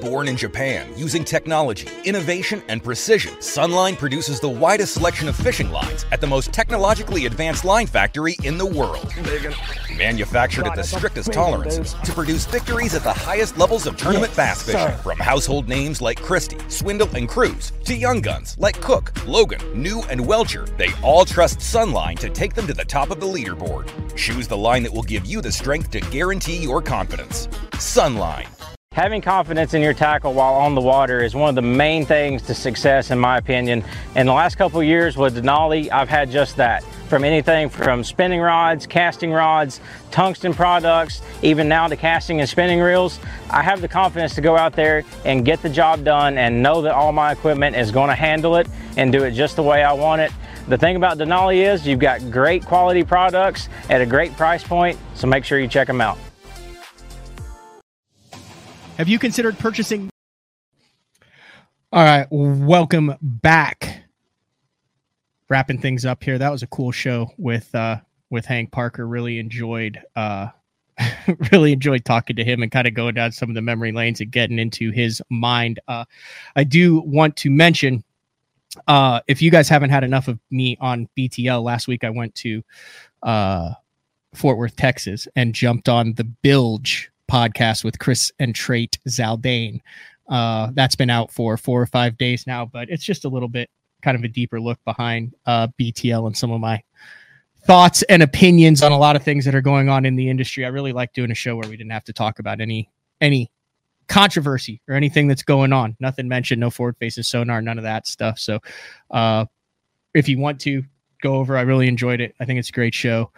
[0.00, 5.70] Born in Japan, using technology, innovation, and precision, Sunline produces the widest selection of fishing
[5.70, 9.12] lines at the most technologically advanced line factory in the world.
[9.94, 14.62] Manufactured at the strictest tolerances to produce victories at the highest levels of tournament bass
[14.62, 14.96] fishing.
[15.02, 20.02] From household names like Christie, Swindle, and Cruz to young guns like Cook, Logan, New,
[20.04, 23.90] and Welcher, they all trust Sunline to take them to the top of the leaderboard.
[24.16, 27.48] Choose the line that will give you the strength to guarantee your confidence.
[27.72, 28.48] Sunline.
[28.94, 32.42] Having confidence in your tackle while on the water is one of the main things
[32.42, 33.84] to success in my opinion.
[34.16, 36.82] In the last couple years with Denali, I've had just that.
[37.08, 39.80] From anything from spinning rods, casting rods,
[40.10, 44.56] tungsten products, even now to casting and spinning reels, I have the confidence to go
[44.56, 48.08] out there and get the job done and know that all my equipment is going
[48.08, 48.66] to handle it
[48.96, 50.32] and do it just the way I want it.
[50.66, 54.98] The thing about Denali is you've got great quality products at a great price point,
[55.14, 56.18] so make sure you check them out.
[59.00, 60.10] Have you considered purchasing?
[61.90, 64.02] All right, welcome back.
[65.48, 66.36] Wrapping things up here.
[66.36, 67.96] That was a cool show with uh
[68.28, 69.08] with Hank Parker.
[69.08, 70.48] Really enjoyed uh
[71.50, 74.20] really enjoyed talking to him and kind of going down some of the memory lanes
[74.20, 75.80] and getting into his mind.
[75.88, 76.04] Uh
[76.54, 78.04] I do want to mention
[78.86, 82.34] uh if you guys haven't had enough of me on BTL last week I went
[82.34, 82.62] to
[83.22, 83.70] uh
[84.34, 89.80] Fort Worth, Texas and jumped on the Bilge podcast with Chris and Trait Zaldain.
[90.28, 93.48] Uh, that's been out for four or five days now, but it's just a little
[93.48, 93.70] bit
[94.02, 96.82] kind of a deeper look behind uh, BTL and some of my
[97.66, 100.64] thoughts and opinions on a lot of things that are going on in the industry.
[100.64, 103.50] I really like doing a show where we didn't have to talk about any any
[104.08, 105.96] controversy or anything that's going on.
[106.00, 108.38] Nothing mentioned, no forward faces sonar, none of that stuff.
[108.38, 108.58] So
[109.10, 109.44] uh,
[110.14, 110.82] if you want to
[111.22, 112.34] go over, I really enjoyed it.
[112.40, 113.30] I think it's a great show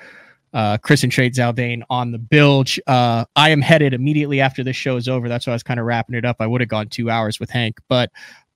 [0.53, 2.79] uh, Chris and Trade Zaldain on the bilge.
[2.87, 5.29] Uh, I am headed immediately after this show is over.
[5.29, 6.37] That's why I was kind of wrapping it up.
[6.41, 8.11] I would have gone two hours with Hank, but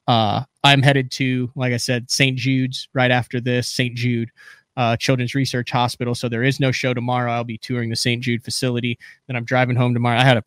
[0.07, 2.37] uh, I'm headed to, like I said, St.
[2.37, 3.95] Jude's right after this, St.
[3.95, 4.31] Jude.
[4.77, 6.15] Uh, Children's Research Hospital.
[6.15, 7.33] So there is no show tomorrow.
[7.33, 8.23] I'll be touring the St.
[8.23, 8.99] Jude facility.
[9.27, 10.19] Then I'm driving home tomorrow.
[10.19, 10.45] I had a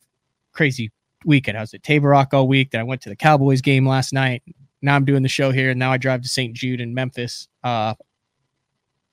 [0.54, 0.92] crazy
[1.26, 1.58] weekend.
[1.58, 2.70] I was at Table Rock all week.
[2.70, 4.44] Then I went to the Cowboys game last night.
[4.84, 6.54] Now I'm doing the show here, and now I drive to St.
[6.54, 7.96] Jude in Memphis uh,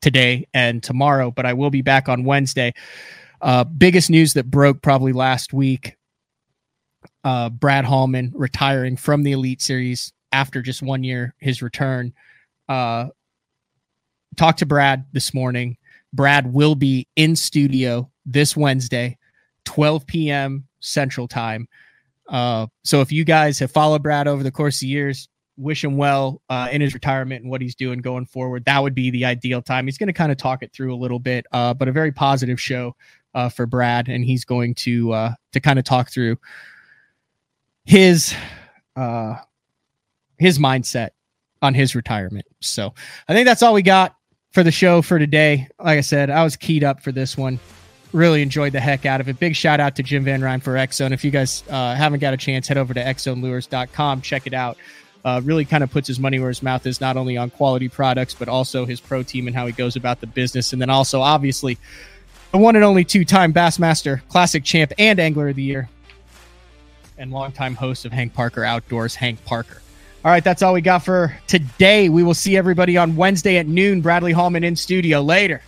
[0.06, 2.72] today and tomorrow, but I will be back on Wednesday.
[3.40, 5.96] Uh, biggest news that broke probably last week
[7.24, 12.12] uh, Brad Hallman retiring from the Elite Series after just one year, his return.
[12.68, 13.08] Uh,
[14.36, 15.76] talked to Brad this morning.
[16.12, 19.18] Brad will be in studio this Wednesday,
[19.64, 20.68] 12 p.m.
[20.78, 21.66] Central Time.
[22.28, 25.96] Uh, so if you guys have followed Brad over the course of years, wish him
[25.96, 28.64] well uh, in his retirement and what he's doing going forward.
[28.64, 29.86] That would be the ideal time.
[29.86, 32.12] He's going to kind of talk it through a little bit, uh, but a very
[32.12, 32.94] positive show
[33.34, 36.38] uh, for Brad, and he's going to uh, to kind of talk through
[37.84, 38.34] his
[38.96, 39.36] uh,
[40.38, 41.10] his mindset
[41.62, 42.46] on his retirement.
[42.60, 42.94] So
[43.28, 44.14] I think that's all we got
[44.52, 45.68] for the show for today.
[45.78, 47.58] Like I said, I was keyed up for this one.
[48.12, 49.38] Really enjoyed the heck out of it.
[49.38, 51.12] Big shout out to Jim Van Ryn for Zone.
[51.12, 54.22] If you guys uh, haven't got a chance, head over to xzonelures.com.
[54.22, 54.78] Check it out
[55.26, 57.88] uh, really kind of puts his money where his mouth is, not only on quality
[57.88, 60.72] products, but also his pro team and how he goes about the business.
[60.72, 61.78] And then also, obviously,
[62.52, 65.88] the one and only two time Bassmaster Classic champ and Angler of the Year,
[67.18, 69.82] and longtime host of Hank Parker Outdoors, Hank Parker.
[70.24, 72.08] All right, that's all we got for today.
[72.08, 74.02] We will see everybody on Wednesday at noon.
[74.02, 75.60] Bradley Hallman in studio later.